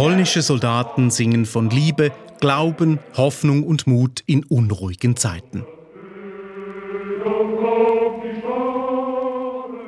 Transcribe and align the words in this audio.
Polnische 0.00 0.40
Soldaten 0.40 1.10
singen 1.10 1.44
von 1.44 1.68
Liebe, 1.68 2.10
Glauben, 2.40 3.00
Hoffnung 3.18 3.64
und 3.64 3.86
Mut 3.86 4.22
in 4.24 4.44
unruhigen 4.44 5.14
Zeiten. 5.14 5.66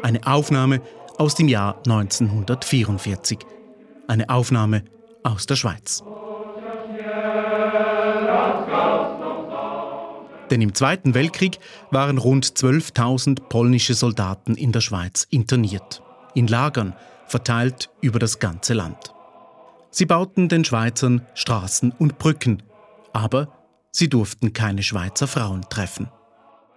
Eine 0.02 0.26
Aufnahme 0.26 0.82
aus 1.16 1.34
dem 1.34 1.48
Jahr 1.48 1.78
1944. 1.86 3.38
Eine 4.06 4.28
Aufnahme 4.28 4.84
aus 5.22 5.46
der 5.46 5.56
Schweiz. 5.56 6.04
Denn 10.50 10.60
im 10.60 10.74
Zweiten 10.74 11.14
Weltkrieg 11.14 11.58
waren 11.90 12.18
rund 12.18 12.44
12.000 12.44 13.48
polnische 13.48 13.94
Soldaten 13.94 14.56
in 14.56 14.72
der 14.72 14.82
Schweiz 14.82 15.26
interniert. 15.30 16.02
In 16.34 16.48
Lagern, 16.48 16.94
verteilt 17.26 17.88
über 18.02 18.18
das 18.18 18.40
ganze 18.40 18.74
Land. 18.74 19.11
Sie 19.94 20.06
bauten 20.06 20.48
den 20.48 20.64
Schweizern 20.64 21.20
Straßen 21.34 21.92
und 21.98 22.18
Brücken, 22.18 22.62
aber 23.12 23.48
sie 23.90 24.08
durften 24.08 24.54
keine 24.54 24.82
Schweizer 24.82 25.26
Frauen 25.26 25.60
treffen. 25.68 26.08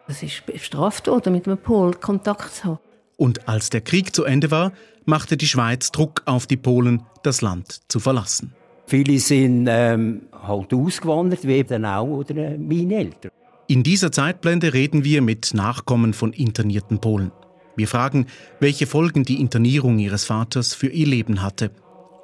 Es 0.07 0.21
ist 0.21 0.45
bestraft 0.45 1.07
worden, 1.07 1.31
mit 1.31 1.47
einem 1.47 1.57
Pol 1.57 1.93
Kontakt 1.93 2.55
zu 2.55 2.63
haben. 2.65 2.79
Und 3.15 3.47
als 3.47 3.69
der 3.69 3.79
Krieg 3.79 4.13
zu 4.13 4.25
Ende 4.25 4.51
war, 4.51 4.73
machte 5.05 5.37
die 5.37 5.47
Schweiz 5.47 5.91
Druck 5.91 6.23
auf 6.25 6.45
die 6.45 6.57
Polen, 6.57 7.03
das 7.23 7.41
Land 7.41 7.83
zu 7.87 8.01
verlassen. 8.01 8.53
Viele 8.85 9.17
sind 9.19 9.67
ähm, 9.69 10.23
halt 10.43 10.73
ausgewandert, 10.73 11.47
wie 11.47 11.53
eben 11.53 11.85
auch 11.85 12.05
oder 12.05 12.35
äh, 12.35 12.57
meine 12.57 12.95
Eltern. 12.95 13.31
In 13.67 13.81
dieser 13.81 14.11
Zeitblende 14.11 14.73
reden 14.73 15.05
wir 15.05 15.21
mit 15.21 15.53
Nachkommen 15.53 16.13
von 16.13 16.33
internierten 16.33 16.99
Polen. 16.99 17.31
Wir 17.77 17.87
fragen, 17.87 18.27
welche 18.59 18.87
Folgen 18.87 19.23
die 19.23 19.39
Internierung 19.39 19.99
ihres 19.99 20.25
Vaters 20.25 20.73
für 20.73 20.87
ihr 20.87 21.07
Leben 21.07 21.41
hatte. 21.41 21.71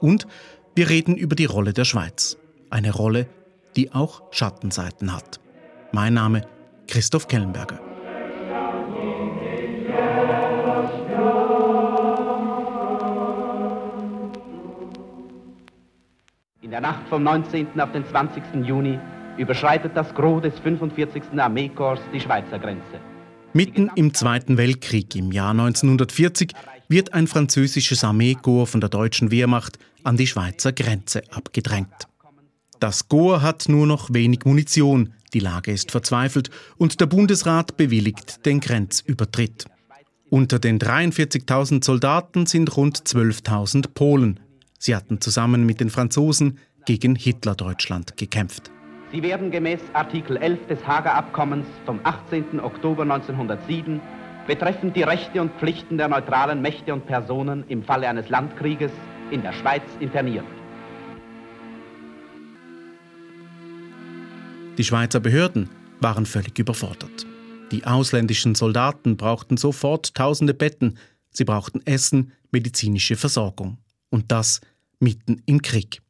Und 0.02 0.28
wir 0.74 0.90
reden 0.90 1.18
über 1.18 1.36
die 1.36 1.46
Rolle 1.46 1.74
der 1.74 1.86
Schweiz. 1.86 2.38
Eine 2.70 2.92
Rolle, 2.94 3.28
die 3.76 3.92
auch 3.92 4.24
Schattenseiten 4.32 5.14
hat. 5.14 5.40
Mein 5.92 6.14
Name 6.14 6.48
Christoph 6.88 7.28
Kellenberger. 7.28 7.80
In 16.62 16.72
der 16.72 16.82
Nacht 16.82 17.06
vom 17.10 17.24
19. 17.24 17.68
auf 17.82 17.92
den 17.92 18.06
20. 18.06 18.44
Juni 18.64 18.98
überschreitet 19.38 19.92
das 19.96 20.14
Gros 20.16 20.42
des 20.42 20.58
45. 20.60 21.24
Armeekorps 21.38 22.02
die 22.14 22.20
Schweizer 22.22 22.60
Grenze. 22.60 23.02
Mitten 23.52 23.92
im 23.96 24.14
Zweiten 24.14 24.58
Weltkrieg 24.58 25.14
im 25.18 25.34
Jahr 25.34 25.52
1940 25.52 26.54
wird 26.88 27.14
ein 27.14 27.28
französisches 27.28 28.06
Armeekorps 28.06 28.72
von 28.72 28.80
der 28.80 28.90
deutschen 28.90 29.32
Wehrmacht 29.32 29.78
an 30.04 30.18
die 30.18 30.28
Schweizer 30.28 30.72
Grenze 30.72 31.24
abgedrängt. 31.32 32.08
Das 32.80 33.08
Korps 33.08 33.44
hat 33.44 33.70
nur 33.70 33.86
noch 33.86 34.12
wenig 34.12 34.46
Munition, 34.46 35.14
die 35.34 35.40
Lage 35.40 35.72
ist 35.72 35.92
verzweifelt 35.92 36.50
und 36.78 37.00
der 37.00 37.06
Bundesrat 37.06 37.78
bewilligt 37.78 38.46
den 38.46 38.60
Grenzübertritt. 38.60 39.66
Unter 40.30 40.60
den 40.60 40.80
43.000 40.80 41.84
Soldaten 41.84 42.46
sind 42.46 42.76
rund 42.76 42.98
12.000 42.98 43.90
Polen. 43.94 44.40
Sie 44.80 44.96
hatten 44.96 45.22
zusammen 45.22 45.66
mit 45.66 45.80
den 45.80 45.90
Franzosen 45.90 46.58
gegen 46.86 47.16
Hitlerdeutschland 47.16 48.18
gekämpft. 48.18 48.72
Sie 49.12 49.22
werden 49.22 49.52
gemäß 49.52 49.82
Artikel 49.94 50.38
11 50.38 50.68
des 50.68 50.88
Hager 50.88 51.14
Abkommens 51.14 51.68
vom 51.86 52.00
18. 52.04 52.60
Oktober 52.62 53.04
1907 53.04 54.00
betreffend 54.48 54.96
die 54.96 55.04
Rechte 55.04 55.42
und 55.42 55.52
Pflichten 55.60 55.98
der 55.98 56.08
neutralen 56.08 56.62
Mächte 56.62 56.94
und 56.94 57.06
Personen 57.06 57.64
im 57.68 57.84
Falle 57.84 58.08
eines 58.08 58.30
Landkrieges 58.30 58.92
in 59.32 59.42
der 59.42 59.54
Schweiz 59.54 59.84
interniert. 60.00 60.46
Die 64.78 64.84
Schweizer 64.84 65.20
Behörden 65.20 65.70
waren 66.00 66.26
völlig 66.26 66.58
überfordert. 66.60 67.26
Die 67.72 67.86
ausländischen 67.86 68.56
Soldaten 68.56 69.18
brauchten 69.18 69.58
sofort 69.58 70.14
tausende 70.16 70.54
Betten, 70.54 70.98
sie 71.30 71.46
brauchten 71.46 71.86
Essen, 71.86 72.34
medizinische 72.52 73.16
Versorgung. 73.16 73.78
Und 74.10 74.32
das 74.32 74.62
mitten 75.00 75.42
im 75.46 75.62
Krieg. 75.62 76.02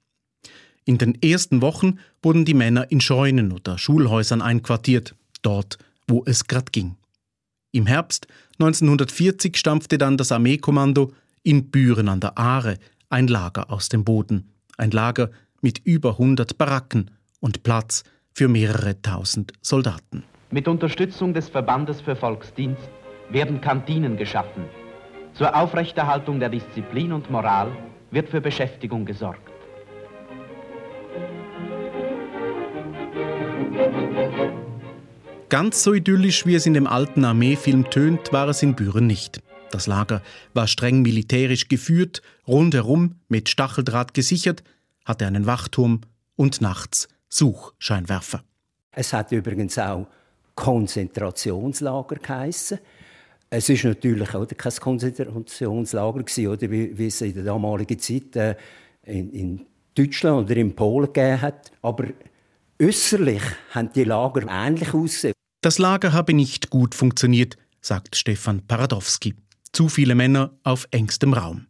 In 0.85 0.97
den 0.97 1.21
ersten 1.21 1.61
Wochen 1.61 1.99
wurden 2.23 2.45
die 2.45 2.55
Männer 2.55 2.89
in 2.89 3.01
Scheunen 3.01 3.51
oder 3.51 3.77
Schulhäusern 3.77 4.41
einquartiert, 4.41 5.15
dort, 5.43 5.77
wo 6.07 6.23
es 6.25 6.47
grad 6.47 6.73
ging. 6.73 6.95
Im 7.71 7.85
Herbst 7.85 8.27
1940 8.53 9.55
stampfte 9.55 9.97
dann 9.97 10.17
das 10.17 10.31
Armeekommando 10.31 11.13
in 11.43 11.69
Büren 11.69 12.09
an 12.09 12.19
der 12.19 12.37
Aare 12.37 12.77
ein 13.11 13.27
Lager 13.27 13.69
aus 13.71 13.89
dem 13.89 14.03
Boden, 14.03 14.49
ein 14.77 14.91
Lager 14.91 15.29
mit 15.61 15.79
über 15.83 16.11
100 16.11 16.57
Baracken 16.57 17.11
und 17.39 17.63
Platz 17.63 18.03
für 18.33 18.47
mehrere 18.47 19.01
tausend 19.01 19.53
Soldaten. 19.61 20.23
Mit 20.49 20.67
Unterstützung 20.67 21.33
des 21.33 21.49
Verbandes 21.49 22.01
für 22.01 22.15
Volksdienst 22.15 22.89
werden 23.29 23.61
Kantinen 23.61 24.17
geschaffen. 24.17 24.63
Zur 25.33 25.55
Aufrechterhaltung 25.55 26.39
der 26.39 26.49
Disziplin 26.49 27.13
und 27.13 27.29
Moral 27.29 27.71
wird 28.11 28.29
für 28.29 28.41
Beschäftigung 28.41 29.05
gesorgt. 29.05 29.49
Ganz 35.49 35.83
so 35.83 35.93
idyllisch, 35.93 36.45
wie 36.45 36.55
es 36.55 36.65
in 36.65 36.73
dem 36.73 36.87
alten 36.87 37.25
Armeefilm 37.25 37.89
tönt, 37.89 38.31
war 38.31 38.47
es 38.47 38.63
in 38.63 38.75
Büren 38.75 39.07
nicht. 39.07 39.41
Das 39.71 39.87
Lager 39.87 40.21
war 40.53 40.67
streng 40.67 41.01
militärisch 41.01 41.67
geführt, 41.67 42.21
rundherum 42.47 43.15
mit 43.29 43.49
Stacheldraht 43.49 44.13
gesichert, 44.13 44.63
hatte 45.05 45.25
einen 45.25 45.45
Wachturm 45.45 46.01
und 46.35 46.61
nachts 46.61 47.07
Suchscheinwerfer. 47.29 48.43
Es 48.91 49.13
hat 49.13 49.31
übrigens 49.31 49.77
auch 49.77 50.07
Konzentrationslager 50.55 52.15
geheissen. 52.17 52.79
Es 53.49 53.69
ist 53.69 53.83
natürlich 53.83 54.33
auch 54.35 54.47
kein 54.47 54.73
Konzentrationslager 54.73 56.23
gewesen, 56.23 56.47
oder 56.47 56.69
wie, 56.69 56.97
wie 56.97 57.07
es 57.07 57.21
in 57.21 57.33
der 57.33 57.43
damaligen 57.43 57.99
Zeit 57.99 58.35
äh, 58.35 58.55
in, 59.03 59.31
in 59.31 59.65
Deutschland 59.95 60.45
oder 60.45 60.57
in 60.57 60.75
Polen 60.75 61.07
gegeben 61.07 61.41
hat. 61.41 61.71
Aber 61.81 62.05
äußerlich 62.81 63.41
haben 63.71 63.91
die 63.93 64.03
Lager 64.03 64.47
ähnlich 64.49 64.93
ausgesehen. 64.93 65.33
Das 65.61 65.77
Lager 65.77 66.13
habe 66.13 66.33
nicht 66.33 66.69
gut 66.69 66.95
funktioniert, 66.95 67.57
sagt 67.81 68.15
Stefan 68.15 68.65
Paradowski. 68.67 69.35
Zu 69.73 69.87
viele 69.87 70.15
Männer 70.15 70.51
auf 70.63 70.87
engstem 70.91 71.33
Raum. 71.33 71.67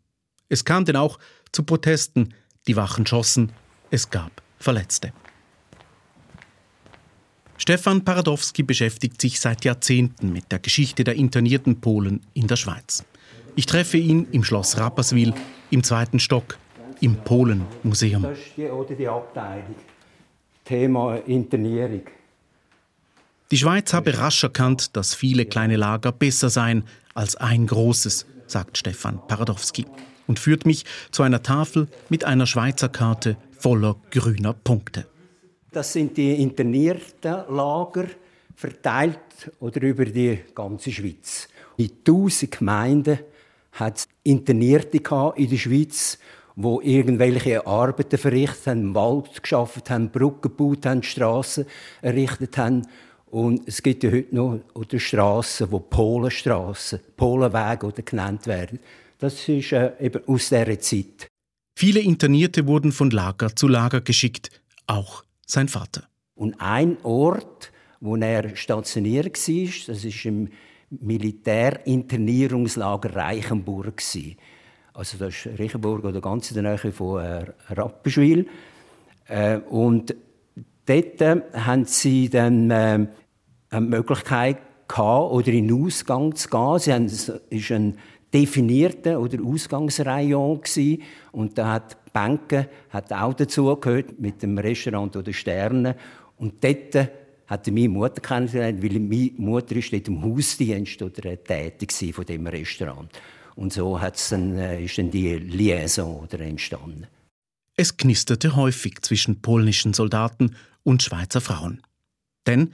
Es 0.49 0.65
kam 0.65 0.85
denn 0.85 0.95
auch 0.95 1.19
zu 1.51 1.63
Protesten. 1.63 2.33
Die 2.67 2.75
Wachen 2.75 3.05
schossen. 3.05 3.51
Es 3.89 4.09
gab 4.09 4.41
Verletzte. 4.59 5.13
Stefan 7.57 8.03
Paradowski 8.03 8.63
beschäftigt 8.63 9.21
sich 9.21 9.39
seit 9.39 9.65
Jahrzehnten 9.65 10.33
mit 10.33 10.51
der 10.51 10.59
Geschichte 10.59 11.03
der 11.03 11.15
internierten 11.15 11.79
Polen 11.79 12.21
in 12.33 12.47
der 12.47 12.55
Schweiz. 12.55 13.03
Ich 13.55 13.65
treffe 13.65 13.97
ihn 13.97 14.27
im 14.31 14.43
Schloss 14.43 14.77
Rapperswil 14.77 15.33
im 15.69 15.83
zweiten 15.83 16.19
Stock 16.19 16.57
im 17.01 17.15
Polenmuseum. 17.17 18.23
Das 18.23 18.37
ist 18.37 18.57
die, 18.57 18.65
oder 18.65 18.95
die 18.95 19.07
Abteilung. 19.07 19.75
Thema 20.63 21.17
Internierung. 21.17 22.01
Die 23.51 23.57
Schweiz 23.57 23.91
habe 23.91 24.17
rasch 24.17 24.43
erkannt, 24.43 24.95
dass 24.95 25.13
viele 25.13 25.45
kleine 25.45 25.75
Lager 25.75 26.13
besser 26.13 26.49
seien 26.49 26.85
als 27.13 27.35
ein 27.35 27.67
großes, 27.67 28.25
sagt 28.47 28.77
Stefan 28.77 29.19
Paradowski 29.27 29.85
und 30.25 30.39
führt 30.39 30.65
mich 30.65 30.85
zu 31.11 31.21
einer 31.21 31.43
Tafel 31.43 31.89
mit 32.07 32.23
einer 32.23 32.47
Schweizer 32.47 32.87
Karte 32.87 33.35
voller 33.59 33.97
grüner 34.09 34.53
Punkte. 34.53 35.05
Das 35.73 35.91
sind 35.91 36.15
die 36.15 36.41
internierten 36.41 37.43
Lager 37.49 38.05
verteilt 38.55 39.19
oder 39.59 39.81
über 39.81 40.05
die 40.05 40.39
ganze 40.55 40.93
Schweiz. 40.93 41.49
In 41.75 41.91
1000 42.07 42.57
Gemeinden 42.57 43.19
hat 43.73 43.97
es 43.97 44.07
Internierte 44.23 45.01
in 45.35 45.49
der 45.49 45.57
Schweiz, 45.57 46.19
wo 46.55 46.79
irgendwelche 46.79 47.67
Arbeiten 47.67 48.17
verrichtet 48.17 48.67
haben, 48.67 48.95
Wald 48.95 49.43
geschafft 49.43 49.89
haben, 49.89 50.09
Brücken 50.09 50.41
gebaut 50.41 50.85
haben, 50.85 51.03
Straßen 51.03 51.65
errichtet 52.01 52.57
haben 52.57 52.83
und 53.31 53.65
es 53.65 53.81
gibt 53.81 54.03
ja 54.03 54.11
heute 54.11 54.35
noch 54.35 54.59
oder 54.73 54.99
Straßen, 54.99 55.69
die 55.71 55.79
Polenstraßen, 55.89 56.99
Polenwege 57.15 57.87
oder 57.87 58.03
genannt 58.03 58.45
werden. 58.45 58.79
Das 59.19 59.47
ist 59.47 59.71
äh, 59.71 59.93
eben 60.01 60.21
aus 60.27 60.49
dieser 60.49 60.77
Zeit. 60.79 61.29
Viele 61.77 62.01
Internierte 62.01 62.67
wurden 62.67 62.91
von 62.91 63.09
Lager 63.09 63.55
zu 63.55 63.69
Lager 63.69 64.01
geschickt, 64.01 64.51
auch 64.85 65.23
sein 65.45 65.69
Vater. 65.69 66.09
Und 66.35 66.59
ein 66.59 66.97
Ort, 67.03 67.71
wo 68.01 68.17
er 68.17 68.53
stationiert 68.57 69.47
war, 69.47 69.69
das 69.87 70.03
ist 70.03 70.25
im 70.25 70.49
Militärinternierungslager 70.89 73.15
Reichenburg. 73.15 74.01
Also 74.93 75.17
das 75.17 75.45
ist 75.45 75.57
Reichenburg 75.57 76.03
oder 76.03 76.19
ganz 76.19 76.51
in 76.51 76.61
der 76.61 76.63
Nähe 76.63 76.77
von 76.91 77.23
äh, 77.23 77.45
Rapperswil. 77.69 78.45
Äh, 79.27 79.59
und 79.69 80.13
dort 80.85 81.21
äh, 81.21 81.39
haben 81.53 81.85
sie 81.85 82.29
dann 82.29 83.07
äh, 83.71 83.77
eine 83.77 83.87
Möglichkeit 83.87 84.57
gehabt, 84.87 85.31
oder 85.31 85.47
in 85.47 85.67
den 85.67 85.85
Ausgang 85.85 86.35
zu 86.35 86.49
gehen. 86.49 86.79
Sie 86.79 86.93
haben, 86.93 87.05
es 87.05 87.31
ist 87.49 87.71
ein 87.71 87.97
definierten 88.33 89.17
oder 89.17 89.43
Ausgangsrayon 89.43 90.61
gewesen. 90.61 91.01
und 91.31 91.57
da 91.57 91.73
hat 91.73 91.97
die 92.05 92.11
Banken 92.13 92.65
hat 92.89 93.11
auch 93.11 93.33
dazugehört 93.33 94.19
mit 94.19 94.41
dem 94.41 94.57
Restaurant 94.57 95.15
oder 95.15 95.33
Sterne 95.33 95.95
und 96.37 96.63
dort 96.63 97.09
hat 97.47 97.67
meine 97.67 97.89
Mutter 97.89 98.21
kennengelernt, 98.21 98.81
weil 98.81 98.99
meine 98.99 99.31
Mutter 99.37 99.75
ist 99.75 99.91
dort 99.91 100.07
im 100.07 100.23
Hausdienst 100.23 101.01
oder 101.01 101.43
tätig 101.43 102.13
von 102.13 102.25
dem 102.25 102.47
Restaurant 102.47 103.09
und 103.55 103.73
so 103.73 103.99
hat's 103.99 104.29
dann, 104.29 104.57
äh, 104.57 104.83
ist 104.83 104.97
dann 104.97 105.11
die 105.11 105.35
Liaison 105.35 106.27
entstanden. 106.29 107.07
Es 107.75 107.97
knisterte 107.97 108.55
häufig 108.55 109.01
zwischen 109.01 109.41
polnischen 109.41 109.93
Soldaten 109.93 110.55
und 110.83 111.03
Schweizer 111.03 111.41
Frauen. 111.41 111.81
Denn 112.47 112.73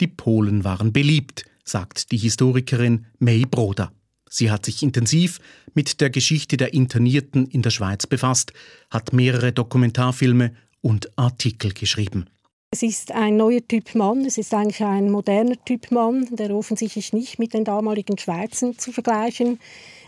die 0.00 0.08
Polen 0.08 0.64
waren 0.64 0.92
beliebt, 0.92 1.44
sagt 1.64 2.12
die 2.12 2.16
Historikerin 2.16 3.06
May 3.18 3.44
Broder. 3.44 3.92
Sie 4.28 4.50
hat 4.50 4.66
sich 4.66 4.82
intensiv 4.82 5.40
mit 5.74 6.00
der 6.00 6.10
Geschichte 6.10 6.56
der 6.56 6.74
Internierten 6.74 7.46
in 7.46 7.62
der 7.62 7.70
Schweiz 7.70 8.06
befasst, 8.06 8.52
hat 8.90 9.12
mehrere 9.12 9.52
Dokumentarfilme 9.52 10.54
und 10.80 11.16
Artikel 11.16 11.72
geschrieben. 11.72 12.26
Es 12.70 12.82
ist 12.82 13.12
ein 13.12 13.36
neuer 13.36 13.66
Typ 13.66 13.94
Mann, 13.94 14.24
es 14.24 14.38
ist 14.38 14.52
eigentlich 14.52 14.82
ein 14.82 15.10
moderner 15.10 15.56
Typ 15.64 15.90
Mann, 15.92 16.28
der 16.32 16.50
offensichtlich 16.54 17.12
nicht 17.12 17.38
mit 17.38 17.54
den 17.54 17.64
damaligen 17.64 18.18
Schweizern 18.18 18.76
zu 18.76 18.92
vergleichen 18.92 19.58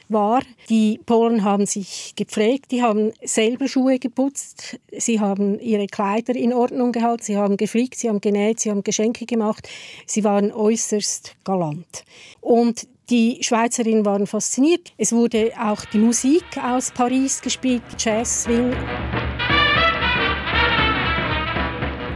war. 0.09 0.43
Die 0.69 1.01
Polen 1.05 1.45
haben 1.45 1.67
sich 1.67 2.15
gepflegt, 2.17 2.71
die 2.71 2.83
haben 2.83 3.13
selber 3.23 3.69
Schuhe 3.69 3.99
geputzt, 3.99 4.79
sie 4.97 5.21
haben 5.21 5.59
ihre 5.61 5.87
Kleider 5.87 6.35
in 6.35 6.53
Ordnung 6.53 6.93
gehalten, 6.93 7.23
sie 7.23 7.37
haben 7.37 7.57
gefliegt, 7.57 7.97
sie 7.97 8.09
haben 8.09 8.21
genäht, 8.21 8.61
sie 8.61 8.71
haben 8.71 8.83
Geschenke 8.83 9.27
gemacht, 9.27 9.69
sie 10.07 10.25
waren 10.25 10.53
äußerst 10.53 11.37
galant. 11.45 12.05
Und 12.41 12.87
die 13.11 13.39
Schweizerinnen 13.41 14.05
waren 14.05 14.27
fasziniert. 14.27 14.93
Es 14.99 15.13
wurde 15.13 15.53
auch 15.59 15.85
die 15.87 15.99
Musik 15.99 16.45
aus 16.63 16.91
Paris 16.91 17.41
gespielt, 17.41 17.83
Jazz, 17.99 18.43
Swing. 18.43 18.75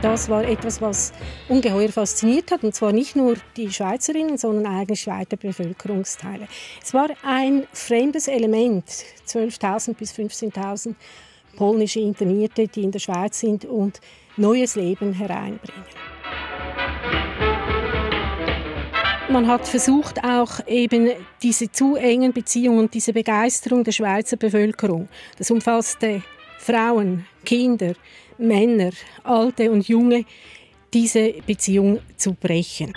Das 0.02 0.28
war 0.28 0.42
etwas, 0.42 0.82
was 0.82 1.12
ungeheuer 1.48 1.88
fasziniert 1.90 2.50
hat, 2.50 2.64
und 2.64 2.74
zwar 2.74 2.90
nicht 2.90 3.14
nur 3.14 3.36
die 3.56 3.72
Schweizerinnen, 3.72 4.36
sondern 4.36 4.66
eigentlich 4.66 5.06
weite 5.06 5.36
Bevölkerungsteile. 5.36 6.48
Es 6.82 6.92
war 6.92 7.08
ein 7.22 7.68
fremdes 7.72 8.26
Element, 8.26 8.84
12.000 9.28 9.94
bis 9.94 10.12
15.000 10.12 10.96
polnische 11.56 12.00
Internierte, 12.00 12.66
die 12.66 12.82
in 12.82 12.90
der 12.90 12.98
Schweiz 12.98 13.38
sind 13.38 13.64
und 13.64 14.00
neues 14.36 14.74
Leben 14.74 15.12
hereinbringen. 15.12 15.84
Man 19.28 19.46
hat 19.46 19.68
versucht, 19.68 20.24
auch 20.24 20.66
eben 20.66 21.10
diese 21.44 21.70
zu 21.70 21.94
engen 21.94 22.32
Beziehungen 22.32 22.90
diese 22.90 23.12
Begeisterung 23.12 23.84
der 23.84 23.92
Schweizer 23.92 24.36
Bevölkerung, 24.36 25.08
das 25.38 25.52
umfasste 25.52 26.22
Frauen, 26.58 27.24
Kinder, 27.44 27.94
Männer, 28.38 28.92
Alte 29.24 29.70
und 29.70 29.88
Junge, 29.88 30.24
diese 30.92 31.34
Beziehung 31.46 32.00
zu 32.16 32.34
brechen. 32.34 32.92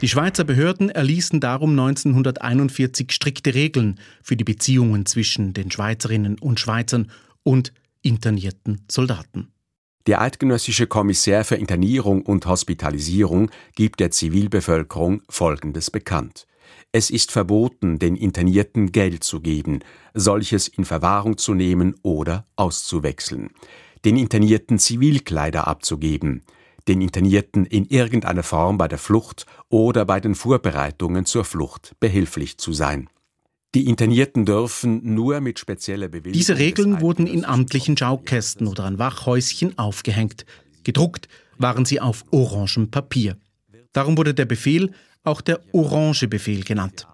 Die 0.00 0.08
Schweizer 0.08 0.44
Behörden 0.44 0.90
erließen 0.90 1.40
darum 1.40 1.70
1941 1.70 3.10
strikte 3.10 3.54
Regeln 3.54 3.98
für 4.22 4.36
die 4.36 4.44
Beziehungen 4.44 5.06
zwischen 5.06 5.54
den 5.54 5.70
Schweizerinnen 5.70 6.38
und 6.38 6.60
Schweizern 6.60 7.10
und 7.42 7.72
internierten 8.02 8.82
Soldaten. 8.90 9.53
Der 10.06 10.20
eidgenössische 10.20 10.86
Kommissär 10.86 11.44
für 11.44 11.54
Internierung 11.54 12.22
und 12.22 12.44
Hospitalisierung 12.44 13.50
gibt 13.74 14.00
der 14.00 14.10
Zivilbevölkerung 14.10 15.22
Folgendes 15.30 15.90
bekannt. 15.90 16.46
Es 16.92 17.08
ist 17.08 17.32
verboten, 17.32 17.98
den 17.98 18.14
Internierten 18.14 18.92
Geld 18.92 19.24
zu 19.24 19.40
geben, 19.40 19.80
solches 20.12 20.68
in 20.68 20.84
Verwahrung 20.84 21.38
zu 21.38 21.54
nehmen 21.54 21.94
oder 22.02 22.46
auszuwechseln, 22.56 23.50
den 24.04 24.18
Internierten 24.18 24.78
Zivilkleider 24.78 25.66
abzugeben, 25.66 26.42
den 26.86 27.00
Internierten 27.00 27.64
in 27.64 27.86
irgendeiner 27.86 28.42
Form 28.42 28.76
bei 28.76 28.88
der 28.88 28.98
Flucht 28.98 29.46
oder 29.70 30.04
bei 30.04 30.20
den 30.20 30.34
Vorbereitungen 30.34 31.24
zur 31.24 31.46
Flucht 31.46 31.96
behilflich 31.98 32.58
zu 32.58 32.74
sein. 32.74 33.08
Die 33.74 33.86
Internierten 33.86 34.44
dürfen 34.44 35.14
nur 35.14 35.40
mit 35.40 35.58
spezieller 35.58 36.06
Bewilligung. 36.06 36.32
Diese 36.32 36.58
Regeln 36.58 37.00
wurden 37.00 37.26
in 37.26 37.44
amtlichen 37.44 37.96
Schaukästen 37.96 38.68
oder 38.68 38.84
an 38.84 39.00
Wachhäuschen 39.00 39.76
aufgehängt. 39.78 40.46
Gedruckt 40.84 41.28
waren 41.58 41.84
sie 41.84 42.00
auf 42.00 42.24
orangem 42.30 42.90
Papier. 42.92 43.36
Darum 43.92 44.16
wurde 44.16 44.32
der 44.32 44.44
Befehl 44.44 44.92
auch 45.24 45.40
der 45.40 45.60
Orange-Befehl 45.72 46.62
genannt. 46.62 47.08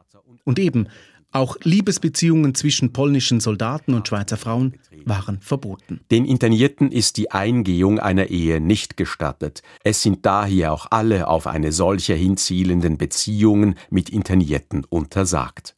Und 0.44 0.58
eben, 0.58 0.88
auch 1.32 1.56
Liebesbeziehungen 1.62 2.54
zwischen 2.54 2.92
polnischen 2.92 3.40
Soldaten 3.40 3.94
und 3.94 4.08
Schweizer 4.08 4.36
Frauen 4.36 4.74
waren 5.04 5.40
verboten. 5.40 6.00
Den 6.10 6.24
Internierten 6.24 6.90
ist 6.90 7.16
die 7.16 7.30
Eingehung 7.30 8.00
einer 8.00 8.26
Ehe 8.26 8.60
nicht 8.60 8.96
gestattet. 8.96 9.62
Es 9.84 10.02
sind 10.02 10.26
daher 10.26 10.72
auch 10.72 10.88
alle 10.90 11.28
auf 11.28 11.46
eine 11.46 11.70
solche 11.72 12.14
hinzielenden 12.14 12.98
Beziehungen 12.98 13.76
mit 13.90 14.10
Internierten 14.10 14.84
untersagt. 14.84 15.76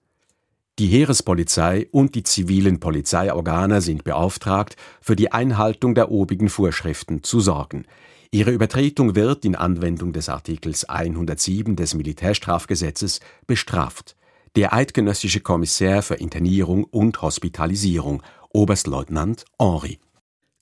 Die 0.78 0.86
Heerespolizei 0.86 1.86
und 1.90 2.14
die 2.14 2.22
zivilen 2.22 2.80
Polizeiorgane 2.80 3.82
sind 3.82 4.04
beauftragt, 4.04 4.76
für 5.02 5.16
die 5.16 5.30
Einhaltung 5.30 5.94
der 5.94 6.10
obigen 6.10 6.48
Vorschriften 6.48 7.22
zu 7.22 7.40
sorgen. 7.40 7.84
Ihre 8.30 8.52
Übertretung 8.52 9.14
wird 9.14 9.44
in 9.44 9.54
Anwendung 9.54 10.14
des 10.14 10.30
Artikels 10.30 10.88
107 10.88 11.76
des 11.76 11.92
Militärstrafgesetzes 11.92 13.20
bestraft. 13.46 14.16
Der 14.56 14.72
eidgenössische 14.72 15.40
Kommissär 15.40 16.00
für 16.00 16.14
Internierung 16.14 16.84
und 16.84 17.20
Hospitalisierung, 17.20 18.22
Oberstleutnant 18.48 19.44
Henri. 19.58 19.98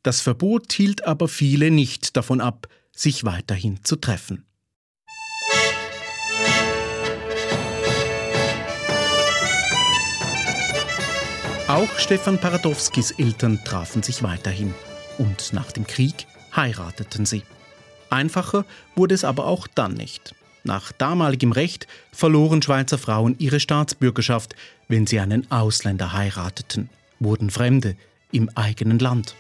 Das 0.03 0.21
Verbot 0.21 0.73
hielt 0.73 1.07
aber 1.07 1.29
viele 1.29 1.71
nicht 1.71 2.17
davon 2.17 2.41
ab, 2.41 2.67
sich 2.91 3.25
weiterhin 3.25 3.85
zu 3.85 3.95
treffen. 3.95 4.45
Auch 11.71 12.01
Stefan 12.01 12.37
Paradowskis 12.37 13.13
Eltern 13.13 13.61
trafen 13.65 14.03
sich 14.03 14.25
weiterhin 14.25 14.75
und 15.19 15.53
nach 15.53 15.71
dem 15.71 15.87
Krieg 15.87 16.27
heirateten 16.57 17.27
sie. 17.27 17.45
Einfacher 18.11 18.65
wurde 18.97 19.15
es 19.15 19.23
aber 19.23 19.47
auch 19.47 19.69
dann 19.69 19.95
nicht. 19.95 20.35
Nach 20.65 20.91
damaligem 20.91 21.53
Recht 21.53 21.87
verloren 22.11 22.61
Schweizer 22.61 22.99
Frauen 22.99 23.37
ihre 23.39 23.61
Staatsbürgerschaft, 23.61 24.57
wenn 24.89 25.07
sie 25.07 25.21
einen 25.21 25.49
Ausländer 25.53 26.13
heirateten, 26.13 26.91
wurden 27.21 27.51
Fremde 27.51 27.95
im 28.33 28.51
eigenen 28.57 28.99
Land. 28.99 29.37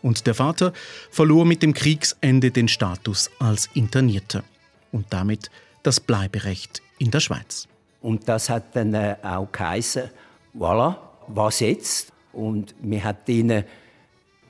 Und 0.00 0.26
der 0.26 0.34
Vater 0.34 0.72
verlor 1.10 1.44
mit 1.44 1.62
dem 1.62 1.74
Kriegsende 1.74 2.50
den 2.50 2.68
Status 2.68 3.30
als 3.38 3.68
Internierter 3.74 4.42
und 4.90 5.04
damit 5.10 5.50
das 5.82 6.00
Bleiberecht 6.00 6.80
in 6.98 7.10
der 7.10 7.20
Schweiz. 7.20 7.68
Und 8.00 8.26
das 8.26 8.48
hat 8.48 8.74
dann 8.74 8.94
äh, 8.94 9.16
auch 9.22 9.52
geheißen, 9.52 10.08
voilà, 10.56 10.96
was 11.28 11.60
jetzt? 11.60 12.12
Und 12.32 12.74
wir 12.80 13.04
hat 13.04 13.28
ihnen 13.28 13.64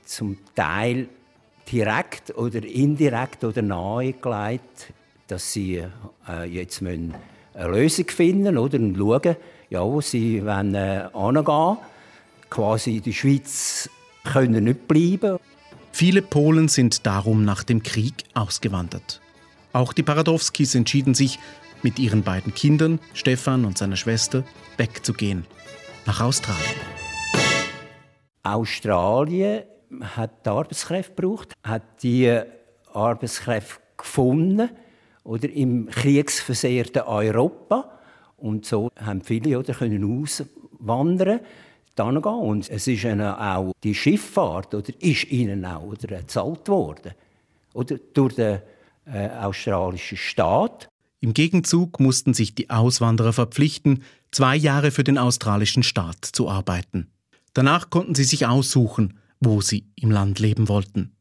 zum 0.05 0.37
Teil 0.55 1.07
direkt 1.71 2.35
oder 2.37 2.63
indirekt 2.63 3.43
oder 3.43 3.61
nahegelegt, 3.61 4.93
dass 5.27 5.53
sie 5.53 5.83
äh, 6.27 6.45
jetzt 6.45 6.81
müssen 6.81 7.13
eine 7.53 7.69
Lösung 7.69 8.07
finden 8.09 8.57
oder 8.57 8.77
und 8.79 8.97
schauen, 8.97 9.35
ja, 9.69 9.83
wo 9.83 10.01
sie 10.01 10.45
wollen, 10.45 10.75
äh, 10.75 11.75
Quasi 12.49 12.97
in 12.97 13.03
der 13.03 13.11
Schweiz 13.11 13.89
können 14.23 14.65
nicht 14.65 14.87
bleiben. 14.87 15.39
Viele 15.91 16.21
Polen 16.21 16.67
sind 16.67 17.05
darum 17.05 17.43
nach 17.43 17.63
dem 17.63 17.81
Krieg 17.81 18.13
ausgewandert. 18.33 19.19
Auch 19.73 19.93
die 19.93 20.03
Paradowskis 20.03 20.75
entschieden 20.75 21.15
sich, 21.15 21.39
mit 21.81 21.99
ihren 21.99 22.23
beiden 22.23 22.53
Kindern, 22.53 22.99
Stefan 23.13 23.65
und 23.65 23.77
seiner 23.77 23.95
Schwester, 23.95 24.43
wegzugehen. 24.77 25.45
Nach 26.05 26.21
Australien. 26.21 26.81
Australien 28.43 29.63
hat 30.01 30.45
die 30.45 30.49
Arbeitskräfte 30.49 31.15
gebraucht, 31.15 31.53
hat 31.63 32.03
die 32.03 32.41
Arbeitskräfte 32.93 33.81
gefunden 33.97 34.69
oder 35.23 35.49
im 35.49 35.87
kriegsversehrten 35.87 37.01
Europa 37.01 37.89
und 38.37 38.65
so 38.65 38.91
haben 38.95 39.21
viele 39.21 39.57
oder 39.57 39.73
können 39.73 40.21
auswandern 40.21 41.39
dann 41.95 42.21
gehen. 42.21 42.33
Und 42.33 42.69
es 42.69 42.87
ist 42.87 43.03
ihnen 43.03 43.21
auch 43.21 43.73
die 43.83 43.95
Schifffahrt 43.95 44.75
oder 44.75 44.93
ist 44.99 45.31
ihnen 45.31 45.65
auch 45.65 45.83
oder 45.83 46.19
gezahlt 46.19 46.67
worden 46.67 47.13
oder 47.73 47.97
durch 48.13 48.35
den 48.35 48.59
äh, 49.05 49.29
australischen 49.29 50.17
Staat. 50.17 50.87
Im 51.19 51.33
Gegenzug 51.33 51.99
mussten 51.99 52.35
sich 52.35 52.53
die 52.53 52.69
Auswanderer 52.69 53.33
verpflichten, 53.33 54.03
zwei 54.35 54.57
Jahre 54.57 54.91
für 54.91 55.05
den 55.05 55.17
australischen 55.17 55.81
Staat 55.81 56.25
zu 56.25 56.49
arbeiten. 56.49 57.07
Danach 57.53 57.89
konnten 57.89 58.15
sie 58.15 58.25
sich 58.25 58.45
aussuchen, 58.45 59.17
wo 59.39 59.61
sie 59.61 59.85
im 59.95 60.11
Land 60.11 60.39
leben 60.39 60.67
wollten. 60.67 61.15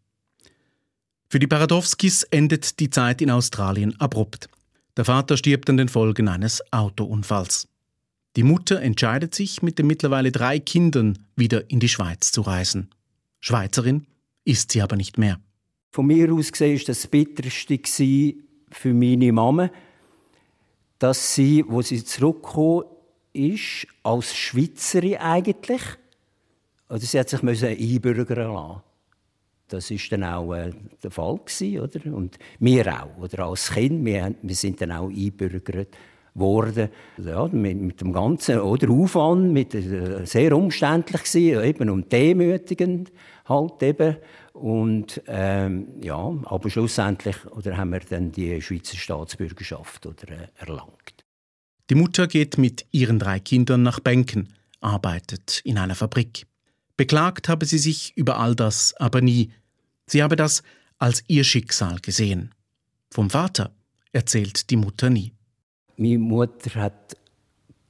Für 1.28 1.38
die 1.38 1.46
Paradowskis 1.46 2.24
endet 2.24 2.80
die 2.80 2.90
Zeit 2.90 3.22
in 3.22 3.30
Australien 3.30 3.94
abrupt. 4.00 4.48
Der 4.96 5.04
Vater 5.04 5.36
stirbt 5.36 5.70
an 5.70 5.76
den 5.76 5.88
Folgen 5.88 6.26
eines 6.26 6.60
Autounfalls. 6.72 7.68
Die 8.34 8.42
Mutter 8.42 8.82
entscheidet 8.82 9.32
sich, 9.32 9.62
mit 9.62 9.78
den 9.78 9.86
mittlerweile 9.86 10.32
drei 10.32 10.58
Kindern 10.58 11.16
wieder 11.36 11.70
in 11.70 11.78
die 11.78 11.88
Schweiz 11.88 12.32
zu 12.32 12.40
reisen. 12.40 12.90
Schweizerin 13.38 14.06
ist 14.44 14.72
sie 14.72 14.82
aber 14.82 14.96
nicht 14.96 15.18
mehr. 15.18 15.38
Von 15.92 16.06
mir 16.06 16.32
aus 16.32 16.50
gesehen 16.50 16.78
war 16.80 16.86
das, 16.86 17.02
das 17.02 17.06
Bitterste 17.06 18.34
für 18.72 18.92
meine 18.92 19.32
Mama, 19.32 19.70
dass 20.98 21.36
sie, 21.36 21.64
wo 21.68 21.80
sie 21.80 22.04
zurückgekommen 22.04 22.86
ist, 23.34 23.86
als 24.02 24.34
Schweizerin 24.34 25.16
eigentlich, 25.16 25.82
also 26.88 27.06
sie 27.06 27.18
hat 27.18 27.28
sich 27.28 27.42
einbürgern 27.42 28.52
lassen. 28.52 28.82
Das 29.68 29.90
ist 29.90 30.12
dann 30.12 30.24
auch 30.24 30.54
äh, 30.54 30.72
der 31.02 31.10
Fall 31.10 31.38
gewesen, 31.38 31.80
oder? 31.80 32.16
Und 32.16 32.38
wir 32.60 32.86
auch, 32.86 33.18
oder 33.18 33.46
als 33.46 33.72
Kind, 33.72 34.04
wir, 34.04 34.34
wir 34.40 34.54
sind 34.54 34.80
dann 34.80 34.92
auch 34.92 35.08
einbürgert 35.08 35.88
worden. 36.34 36.88
Ja, 37.16 37.48
mit, 37.48 37.80
mit, 37.80 38.00
dem 38.00 38.12
ganzen 38.12 38.60
oder 38.60 38.90
Aufwand, 38.90 39.52
mit, 39.52 39.74
äh, 39.74 40.24
sehr 40.26 40.56
umständlich 40.56 41.24
gewesen, 41.24 41.64
eben 41.64 41.90
und 41.90 42.12
demütigend 42.12 43.10
halt 43.46 43.82
eben. 43.82 44.16
Und 44.52 45.20
ähm, 45.26 45.88
ja, 46.02 46.32
aber 46.44 46.70
schlussendlich 46.70 47.36
oder 47.50 47.76
haben 47.76 47.90
wir 47.90 48.00
dann 48.00 48.30
die 48.30 48.60
Schweizer 48.60 48.96
Staatsbürgerschaft 48.96 50.06
oder, 50.06 50.30
äh, 50.30 50.48
erlangt. 50.58 51.13
Die 51.90 51.94
Mutter 51.94 52.26
geht 52.26 52.56
mit 52.56 52.86
ihren 52.92 53.18
drei 53.18 53.40
Kindern 53.40 53.82
nach 53.82 54.00
Benken, 54.00 54.48
arbeitet 54.80 55.60
in 55.64 55.76
einer 55.76 55.94
Fabrik. 55.94 56.46
Beklagt 56.96 57.48
habe 57.48 57.66
sie 57.66 57.78
sich 57.78 58.16
über 58.16 58.38
all 58.38 58.54
das 58.54 58.94
aber 58.94 59.20
nie. 59.20 59.52
Sie 60.06 60.22
habe 60.22 60.36
das 60.36 60.62
als 60.98 61.22
ihr 61.26 61.44
Schicksal 61.44 61.98
gesehen. 62.00 62.54
Vom 63.10 63.28
Vater 63.28 63.72
erzählt 64.12 64.70
die 64.70 64.76
Mutter 64.76 65.10
nie. 65.10 65.32
Meine 65.96 66.18
Mutter 66.18 66.74
hat 66.80 67.16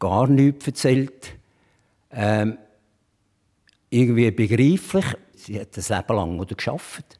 gar 0.00 0.26
nichts 0.26 0.66
erzählt. 0.66 1.36
Ähm, 2.10 2.58
irgendwie 3.90 4.30
begreiflich. 4.30 5.04
Sie 5.36 5.60
hat 5.60 5.76
das 5.76 5.88
Leben 5.88 6.16
lang 6.16 6.40
oder 6.40 6.54
geschafft 6.54 7.18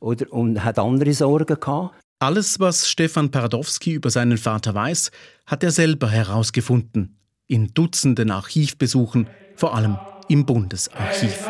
oder, 0.00 0.32
und 0.32 0.64
hat 0.64 0.78
andere 0.78 1.12
Sorgen 1.12 1.58
gehabt. 1.60 1.94
Alles, 2.20 2.58
was 2.58 2.88
Stefan 2.88 3.30
Paradowski 3.30 3.92
über 3.92 4.10
seinen 4.10 4.38
Vater 4.38 4.74
weiß, 4.74 5.12
hat 5.46 5.62
er 5.62 5.70
selber 5.70 6.10
herausgefunden. 6.10 7.16
In 7.46 7.72
Dutzenden 7.74 8.32
Archivbesuchen, 8.32 9.28
vor 9.54 9.76
allem 9.76 9.98
im 10.26 10.44
Bundesarchiv. 10.44 11.48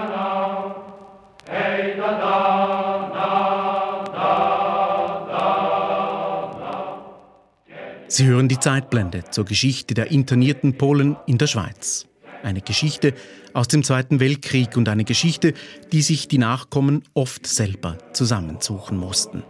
Sie 8.08 8.26
hören 8.26 8.48
die 8.48 8.60
Zeitblende 8.60 9.24
zur 9.30 9.46
Geschichte 9.46 9.94
der 9.94 10.10
internierten 10.10 10.76
Polen 10.76 11.16
in 11.26 11.38
der 11.38 11.46
Schweiz. 11.46 12.06
Eine 12.42 12.60
Geschichte 12.60 13.14
aus 13.54 13.68
dem 13.68 13.82
Zweiten 13.82 14.20
Weltkrieg 14.20 14.76
und 14.76 14.90
eine 14.90 15.04
Geschichte, 15.04 15.54
die 15.92 16.02
sich 16.02 16.28
die 16.28 16.38
Nachkommen 16.38 17.04
oft 17.14 17.46
selber 17.46 17.96
zusammensuchen 18.12 18.98
mussten. 18.98 19.42